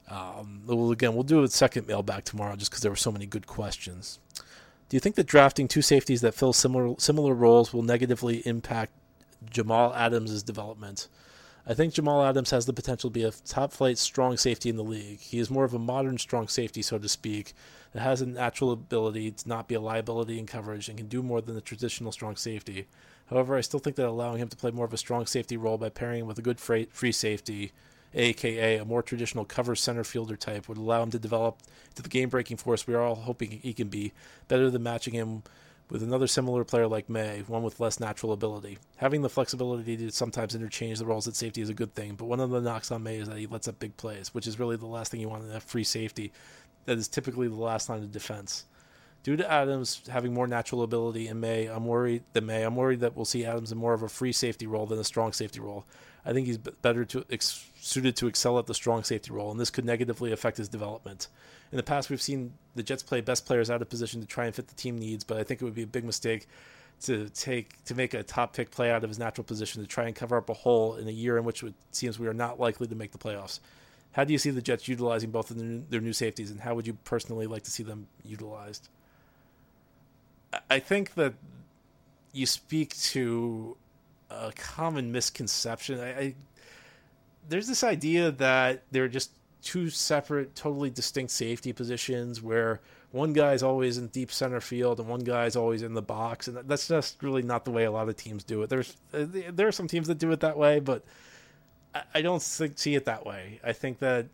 Um, 0.10 0.64
we'll, 0.66 0.92
again, 0.92 1.14
we'll 1.14 1.24
do 1.24 1.44
a 1.44 1.48
second 1.48 1.88
mailbag 1.88 2.26
tomorrow 2.26 2.56
just 2.56 2.72
because 2.72 2.82
there 2.82 2.92
were 2.92 2.96
so 2.96 3.12
many 3.12 3.26
good 3.26 3.48
questions. 3.48 4.20
Do 4.90 4.96
you 4.96 5.00
think 5.00 5.16
that 5.16 5.26
drafting 5.26 5.68
two 5.68 5.82
safeties 5.82 6.22
that 6.22 6.36
fill 6.36 6.54
similar 6.54 6.96
similar 7.00 7.34
roles 7.34 7.74
will 7.74 7.82
negatively 7.82 8.46
impact 8.46 8.92
Jamal 9.50 9.94
Adams' 9.96 10.44
development? 10.44 11.08
I 11.66 11.74
think 11.74 11.94
Jamal 11.94 12.24
Adams 12.24 12.52
has 12.52 12.66
the 12.66 12.74
potential 12.74 13.10
to 13.10 13.14
be 13.14 13.24
a 13.24 13.32
top 13.32 13.72
flight 13.72 13.98
strong 13.98 14.36
safety 14.36 14.70
in 14.70 14.76
the 14.76 14.84
league. 14.84 15.22
He 15.22 15.40
is 15.40 15.50
more 15.50 15.64
of 15.64 15.74
a 15.74 15.80
modern 15.80 16.18
strong 16.18 16.50
safety, 16.50 16.82
so 16.82 16.98
to 16.98 17.08
speak, 17.08 17.54
that 17.94 18.02
has 18.02 18.22
a 18.22 18.26
natural 18.26 18.74
ability 18.74 19.32
to 19.32 19.48
not 19.48 19.70
be 19.70 19.76
a 19.76 19.80
liability 19.80 20.38
in 20.40 20.46
coverage 20.46 20.90
and 20.90 20.98
can 20.98 21.08
do 21.08 21.24
more 21.24 21.40
than 21.40 21.56
the 21.56 21.62
traditional 21.62 22.12
strong 22.12 22.36
safety. 22.36 22.88
However, 23.28 23.56
I 23.56 23.62
still 23.62 23.80
think 23.80 23.96
that 23.96 24.08
allowing 24.08 24.40
him 24.40 24.50
to 24.50 24.58
play 24.58 24.72
more 24.72 24.86
of 24.86 24.94
a 24.94 24.98
strong 24.98 25.26
safety 25.26 25.56
role 25.56 25.78
by 25.78 25.88
pairing 25.88 26.22
him 26.22 26.28
with 26.28 26.38
a 26.38 26.42
good 26.42 26.60
free 26.60 27.12
safety 27.12 27.72
aka 28.16 28.78
a 28.78 28.86
more 28.86 29.02
traditional 29.02 29.46
cover 29.46 29.76
center 29.76 30.04
fielder 30.04 30.36
type, 30.36 30.68
would 30.68 30.78
allow 30.78 31.04
him 31.04 31.12
to 31.12 31.20
develop 31.20 31.60
to 31.96 32.02
the 32.02 32.10
game 32.10 32.30
breaking 32.30 32.58
force 32.58 32.86
we 32.86 32.94
are 32.94 33.02
all 33.02 33.16
hoping 33.16 33.52
he 33.52 33.74
can 33.74 33.88
be, 33.88 34.12
better 34.48 34.70
than 34.70 34.84
matching 34.84 35.14
him 35.14 35.44
with 35.90 36.04
another 36.04 36.28
similar 36.28 36.64
player 36.64 36.88
like 36.88 37.10
Maye, 37.10 37.44
one 37.48 37.64
with 37.64 37.80
less 37.80 38.00
natural 38.00 38.32
ability. 38.32 38.78
Having 38.98 39.22
the 39.22 39.30
flexibility 39.30 39.98
to 39.98 40.12
sometimes 40.12 40.56
interchange 40.56 41.00
the 41.00 41.06
roles 41.06 41.28
at 41.28 41.36
safety 41.36 41.62
is 41.62 41.70
a 41.70 41.74
good 41.74 41.94
thing, 41.94 42.16
but 42.16 42.26
one 42.26 42.40
of 42.40 42.50
the 42.50 42.62
knocks 42.62 42.92
on 42.92 43.04
Maye 43.04 43.18
is 43.18 43.28
that 43.28 43.38
he 43.38 43.48
lets 43.48 43.68
up 43.68 43.80
big 43.80 43.96
plays, 43.98 44.34
which 44.34 44.48
is 44.48 44.60
really 44.60 44.78
the 44.78 44.86
last 44.86 45.12
thing 45.12 45.20
you 45.20 45.30
want 45.30 45.44
in 45.44 45.52
a 45.52 45.60
free 45.60 45.84
safety. 45.84 46.32
That 46.86 46.98
is 46.98 47.08
typically 47.08 47.48
the 47.48 47.56
last 47.56 47.90
line 47.90 48.04
of 48.04 48.12
defense. 48.12 48.66
Due 49.24 49.38
to 49.38 49.50
Adams 49.50 50.02
having 50.10 50.34
more 50.34 50.48
natural 50.48 50.84
ability 50.84 51.30
in 51.30 51.40
Maye, 51.40 51.68
I'm 51.68 51.86
worried 51.86 52.24
than 52.34 52.46
Maye. 52.46 52.64
I'm 52.64 52.76
worried 52.76 53.00
that 53.00 53.16
we'll 53.16 53.24
see 53.24 53.46
Adams 53.46 53.72
in 53.72 53.78
more 53.78 53.94
of 53.94 54.04
a 54.04 54.10
free 54.10 54.34
safety 54.34 54.68
role 54.68 54.86
than 54.86 55.00
a 55.00 55.04
strong 55.04 55.32
safety 55.32 55.62
role. 55.62 55.86
I 56.26 56.34
think 56.34 56.46
he's 56.48 56.58
better 56.58 57.06
to 57.06 57.26
ex- 57.30 57.66
suited 57.80 58.18
to 58.18 58.28
excel 58.28 58.60
at 58.60 58.68
the 58.68 58.74
strong 58.74 59.04
safety 59.04 59.32
role, 59.32 59.50
and 59.50 59.60
this 59.60 59.70
could 59.70 59.86
negatively 59.86 60.34
affect 60.34 60.58
his 60.58 60.68
development. 60.68 61.28
In 61.72 61.78
the 61.78 61.84
past, 61.84 62.10
we've 62.10 62.22
seen 62.22 62.54
the 62.76 62.84
Jets 62.84 63.02
play 63.02 63.22
best 63.22 63.46
players 63.46 63.70
out 63.70 63.82
of 63.82 63.90
position 63.90 64.20
to 64.20 64.28
try 64.28 64.46
and 64.46 64.54
fit 64.54 64.68
the 64.68 64.76
team 64.76 64.98
needs, 64.98 65.24
but 65.24 65.38
I 65.38 65.44
think 65.44 65.62
it 65.62 65.66
would 65.66 65.74
be 65.74 65.84
a 65.84 65.88
big 65.88 66.04
mistake 66.04 66.48
to 67.04 67.30
take 67.30 67.84
to 67.86 67.96
make 67.96 68.14
a 68.14 68.24
top 68.24 68.54
pick 68.54 68.72
play 68.72 68.92
out 68.92 69.04
of 69.04 69.10
his 69.10 69.20
natural 69.20 69.44
position 69.44 69.82
to 69.82 69.88
try 69.88 70.06
and 70.06 70.16
cover 70.16 70.38
up 70.38 70.50
a 70.50 70.54
hole 70.54 70.96
in 70.96 71.08
a 71.08 71.12
year 71.12 71.38
in 71.38 71.44
which 71.44 71.64
it 71.64 71.74
seems 71.92 72.20
we 72.20 72.28
are 72.28 72.34
not 72.34 72.60
likely 72.60 72.88
to 72.88 72.96
make 72.96 73.12
the 73.12 73.18
playoffs. 73.18 73.60
How 74.12 74.24
do 74.24 74.32
you 74.32 74.38
see 74.38 74.52
the 74.52 74.62
Jets 74.62 74.88
utilizing 74.88 75.32
both 75.32 75.50
of 75.50 75.90
their 75.90 76.02
new 76.02 76.14
safeties, 76.14 76.52
and 76.52 76.60
how 76.60 76.76
would 76.76 76.88
you 76.88 76.94
personally 77.06 77.48
like 77.48 77.64
to 77.64 77.72
see 77.72 77.84
them 77.84 78.08
utilized? 78.24 78.90
I 80.70 80.80
think 80.80 81.14
that 81.16 81.34
you 82.32 82.46
speak 82.46 82.96
to 82.98 83.78
a 84.30 84.52
common 84.56 85.12
misconception. 85.12 86.00
I, 86.00 86.20
I 86.20 86.36
there's 87.48 87.68
this 87.68 87.84
idea 87.84 88.32
that 88.32 88.84
they're 88.92 89.08
just 89.08 89.32
two 89.62 89.90
separate, 89.90 90.56
totally 90.56 90.90
distinct 90.90 91.32
safety 91.32 91.74
positions 91.74 92.42
where 92.42 92.82
one 93.12 93.34
guy's 93.34 93.64
always 93.64 93.98
in 93.98 94.08
deep 94.08 94.32
center 94.32 94.60
field 94.60 95.00
and 95.00 95.08
one 95.08 95.22
guy's 95.22 95.56
always 95.56 95.84
in 95.84 95.94
the 95.94 96.02
box, 96.02 96.48
and 96.48 96.58
that's 96.68 96.88
just 96.88 97.22
really 97.22 97.44
not 97.44 97.64
the 97.64 97.72
way 97.72 97.84
a 97.84 97.92
lot 97.92 98.10
of 98.10 98.16
teams 98.16 98.44
do 98.44 98.64
it. 98.64 98.70
There's 98.70 98.96
uh, 99.14 99.26
there 99.52 99.68
are 99.68 99.72
some 99.72 99.88
teams 99.88 100.08
that 100.08 100.18
do 100.18 100.32
it 100.32 100.40
that 100.40 100.58
way, 100.58 100.80
but 100.80 101.04
I 102.14 102.22
don't 102.22 102.42
think, 102.42 102.80
see 102.80 102.96
it 102.96 103.06
that 103.06 103.26
way. 103.26 103.60
I 103.64 103.72
think 103.72 104.00
that 104.00 104.28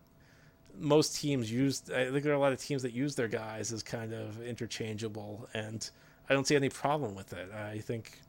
most 0.77 1.19
teams 1.19 1.51
use. 1.51 1.84
I 1.89 2.05
think 2.05 2.23
there 2.23 2.32
are 2.32 2.38
a 2.38 2.39
lot 2.39 2.53
of 2.53 2.60
teams 2.62 2.84
that 2.84 2.93
use 2.93 3.15
their 3.15 3.27
guys 3.27 3.73
as 3.73 3.84
kind 3.84 4.13
of 4.13 4.41
interchangeable, 4.41 5.49
and 5.53 5.89
I 6.30 6.34
don't 6.34 6.46
see 6.46 6.56
any 6.56 6.70
problem 6.70 7.15
with 7.15 7.34
it. 7.34 7.52
I 7.52 7.80
think 7.80 8.20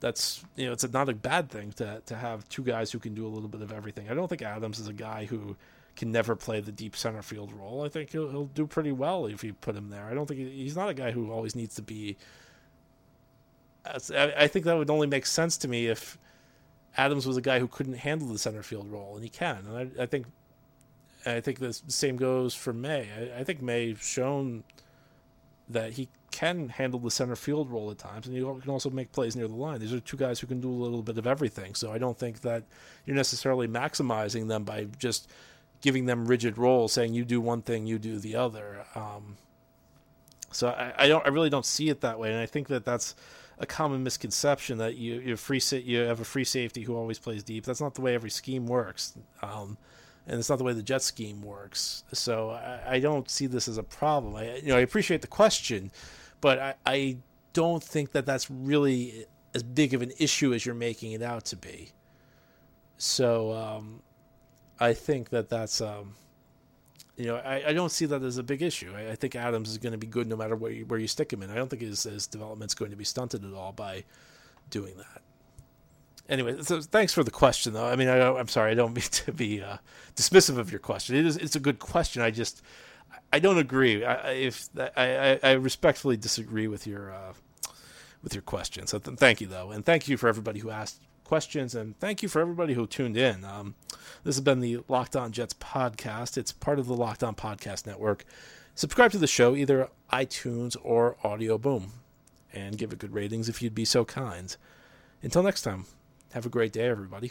that's 0.00 0.44
you 0.56 0.66
know 0.66 0.72
it's 0.72 0.90
not 0.92 1.08
a 1.08 1.14
bad 1.14 1.50
thing 1.50 1.72
to 1.72 2.02
to 2.06 2.14
have 2.14 2.48
two 2.48 2.62
guys 2.62 2.92
who 2.92 2.98
can 2.98 3.14
do 3.14 3.26
a 3.26 3.28
little 3.28 3.48
bit 3.48 3.62
of 3.62 3.72
everything. 3.72 4.10
I 4.10 4.14
don't 4.14 4.28
think 4.28 4.42
Adams 4.42 4.78
is 4.78 4.88
a 4.88 4.92
guy 4.92 5.24
who 5.24 5.56
can 5.96 6.10
never 6.10 6.34
play 6.34 6.60
the 6.60 6.72
deep 6.72 6.96
center 6.96 7.22
field 7.22 7.52
role. 7.52 7.84
I 7.84 7.88
think 7.88 8.10
he'll 8.10 8.30
he'll 8.30 8.46
do 8.46 8.66
pretty 8.66 8.92
well 8.92 9.26
if 9.26 9.42
you 9.42 9.54
put 9.54 9.76
him 9.76 9.90
there. 9.90 10.04
I 10.04 10.14
don't 10.14 10.26
think 10.26 10.40
he, 10.40 10.50
he's 10.50 10.76
not 10.76 10.88
a 10.88 10.94
guy 10.94 11.10
who 11.10 11.30
always 11.30 11.56
needs 11.56 11.74
to 11.76 11.82
be. 11.82 12.16
I 13.86 14.48
think 14.48 14.64
that 14.64 14.78
would 14.78 14.88
only 14.88 15.06
make 15.06 15.26
sense 15.26 15.58
to 15.58 15.68
me 15.68 15.88
if 15.88 16.16
Adams 16.96 17.26
was 17.26 17.36
a 17.36 17.42
guy 17.42 17.58
who 17.58 17.68
couldn't 17.68 17.98
handle 17.98 18.28
the 18.28 18.38
center 18.38 18.62
field 18.62 18.90
role, 18.90 19.14
and 19.14 19.22
he 19.22 19.28
can. 19.28 19.58
And 19.68 19.76
I, 19.98 20.02
I 20.04 20.06
think 20.06 20.26
I 21.26 21.40
think 21.40 21.58
the 21.58 21.72
same 21.88 22.16
goes 22.16 22.54
for 22.54 22.72
Maye. 22.72 23.08
I, 23.16 23.40
I 23.40 23.44
think 23.44 23.60
Maye's 23.62 23.98
shown 23.98 24.64
that 25.68 25.92
he 25.92 26.08
can 26.34 26.68
handle 26.68 26.98
the 26.98 27.12
center 27.12 27.36
field 27.36 27.70
role 27.70 27.92
at 27.92 27.98
times, 27.98 28.26
and 28.26 28.36
he 28.36 28.42
can 28.42 28.68
also 28.68 28.90
make 28.90 29.12
plays 29.12 29.36
near 29.36 29.46
the 29.46 29.54
line. 29.54 29.78
These 29.78 29.92
are 29.92 30.00
two 30.00 30.16
guys 30.16 30.40
who 30.40 30.48
can 30.48 30.60
do 30.60 30.68
a 30.68 30.74
little 30.74 31.00
bit 31.00 31.16
of 31.16 31.28
everything. 31.28 31.76
So 31.76 31.92
I 31.92 31.98
don't 31.98 32.18
think 32.18 32.40
that 32.40 32.64
you're 33.06 33.14
necessarily 33.14 33.68
maximizing 33.68 34.48
them 34.48 34.64
by 34.64 34.88
just 34.98 35.30
giving 35.80 36.06
them 36.06 36.26
rigid 36.26 36.58
roles, 36.58 36.92
saying 36.92 37.14
you 37.14 37.24
do 37.24 37.40
one 37.40 37.62
thing, 37.62 37.86
you 37.86 38.00
do 38.00 38.18
the 38.18 38.34
other. 38.34 38.84
Um, 38.96 39.36
so 40.50 40.70
I, 40.70 41.04
I, 41.04 41.08
don't, 41.08 41.24
I 41.24 41.28
really 41.28 41.50
don't 41.50 41.64
see 41.64 41.88
it 41.88 42.00
that 42.00 42.18
way, 42.18 42.32
and 42.32 42.40
I 42.40 42.46
think 42.46 42.66
that 42.66 42.84
that's 42.84 43.14
a 43.60 43.66
common 43.66 44.02
misconception 44.02 44.78
that 44.78 44.96
you 44.96 45.20
you 45.20 45.36
free 45.36 45.60
you 45.70 46.00
have 46.00 46.18
a 46.18 46.24
free 46.24 46.42
safety 46.42 46.82
who 46.82 46.96
always 46.96 47.20
plays 47.20 47.44
deep. 47.44 47.64
That's 47.64 47.80
not 47.80 47.94
the 47.94 48.00
way 48.00 48.16
every 48.16 48.30
scheme 48.30 48.66
works. 48.66 49.16
Um, 49.40 49.78
and 50.26 50.38
it's 50.38 50.48
not 50.48 50.58
the 50.58 50.64
way 50.64 50.72
the 50.72 50.82
jet 50.82 51.02
scheme 51.02 51.42
works. 51.42 52.04
So 52.12 52.50
I, 52.50 52.94
I, 52.94 53.00
don't 53.00 53.28
see 53.28 53.46
this 53.46 53.68
as 53.68 53.78
a 53.78 53.82
problem. 53.82 54.34
I 54.36 54.56
you 54.56 54.68
know 54.68 54.76
I 54.76 54.80
appreciate 54.80 55.20
the 55.20 55.28
question, 55.28 55.90
but 56.44 56.58
I, 56.58 56.74
I 56.84 57.16
don't 57.54 57.82
think 57.82 58.12
that 58.12 58.26
that's 58.26 58.50
really 58.50 59.24
as 59.54 59.62
big 59.62 59.94
of 59.94 60.02
an 60.02 60.12
issue 60.18 60.52
as 60.52 60.66
you're 60.66 60.74
making 60.74 61.12
it 61.12 61.22
out 61.22 61.46
to 61.46 61.56
be. 61.56 61.92
So 62.98 63.50
um, 63.54 64.02
I 64.78 64.92
think 64.92 65.30
that 65.30 65.48
that's 65.48 65.80
um, 65.80 66.16
you 67.16 67.24
know 67.24 67.36
I, 67.36 67.68
I 67.68 67.72
don't 67.72 67.90
see 67.90 68.04
that 68.04 68.22
as 68.22 68.36
a 68.36 68.42
big 68.42 68.60
issue. 68.60 68.92
I, 68.94 69.12
I 69.12 69.14
think 69.14 69.34
Adams 69.36 69.70
is 69.70 69.78
going 69.78 69.92
to 69.92 69.98
be 69.98 70.06
good 70.06 70.28
no 70.28 70.36
matter 70.36 70.54
where 70.54 70.70
you, 70.70 70.84
where 70.84 71.00
you 71.00 71.08
stick 71.08 71.32
him 71.32 71.42
in. 71.42 71.48
I 71.48 71.54
don't 71.54 71.70
think 71.70 71.80
his, 71.80 72.02
his 72.02 72.26
development's 72.26 72.74
going 72.74 72.90
to 72.90 72.96
be 72.98 73.04
stunted 73.04 73.42
at 73.42 73.54
all 73.54 73.72
by 73.72 74.04
doing 74.68 74.98
that 74.98 75.22
anyway, 76.28 76.62
so 76.62 76.80
thanks 76.80 77.12
for 77.12 77.22
the 77.22 77.30
question, 77.30 77.72
though. 77.72 77.86
I 77.86 77.96
mean, 77.96 78.08
I, 78.08 78.38
am 78.38 78.48
sorry, 78.48 78.72
I 78.72 78.74
don't 78.74 78.94
mean 78.94 79.02
to 79.10 79.32
be 79.32 79.62
uh, 79.62 79.78
dismissive 80.16 80.58
of 80.58 80.70
your 80.70 80.80
question. 80.80 81.16
It 81.16 81.26
is, 81.26 81.36
it's 81.36 81.56
a 81.56 81.60
good 81.60 81.78
question. 81.78 82.22
I 82.22 82.30
just, 82.30 82.62
I 83.32 83.38
don't 83.38 83.58
agree. 83.58 84.04
I, 84.04 84.30
if 84.30 84.68
I, 84.76 85.38
I, 85.42 85.52
respectfully 85.52 86.16
disagree 86.16 86.68
with 86.68 86.86
your, 86.86 87.12
uh, 87.12 87.32
with 88.22 88.34
your 88.34 88.42
question. 88.42 88.86
So 88.86 88.98
th- 88.98 89.18
thank 89.18 89.40
you, 89.40 89.46
though, 89.46 89.70
and 89.70 89.84
thank 89.84 90.08
you 90.08 90.16
for 90.16 90.28
everybody 90.28 90.60
who 90.60 90.70
asked 90.70 91.00
questions, 91.24 91.74
and 91.74 91.98
thank 91.98 92.22
you 92.22 92.28
for 92.28 92.40
everybody 92.40 92.74
who 92.74 92.86
tuned 92.86 93.16
in. 93.16 93.44
Um, 93.44 93.74
this 94.22 94.36
has 94.36 94.40
been 94.40 94.60
the 94.60 94.80
Locked 94.88 95.16
On 95.16 95.32
Jets 95.32 95.54
podcast. 95.54 96.36
It's 96.36 96.52
part 96.52 96.78
of 96.78 96.86
the 96.86 96.94
Locked 96.94 97.24
On 97.24 97.34
Podcast 97.34 97.86
Network. 97.86 98.24
Subscribe 98.74 99.10
to 99.12 99.18
the 99.18 99.26
show 99.26 99.54
either 99.54 99.88
iTunes 100.12 100.76
or 100.82 101.16
Audio 101.24 101.58
Boom, 101.58 101.92
and 102.52 102.78
give 102.78 102.92
it 102.92 102.98
good 102.98 103.14
ratings 103.14 103.48
if 103.48 103.62
you'd 103.62 103.74
be 103.74 103.84
so 103.84 104.04
kind. 104.04 104.56
Until 105.22 105.42
next 105.42 105.62
time. 105.62 105.86
Have 106.34 106.46
a 106.46 106.48
great 106.48 106.72
day, 106.72 106.88
everybody. 106.88 107.30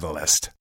Catalyst. 0.01 0.49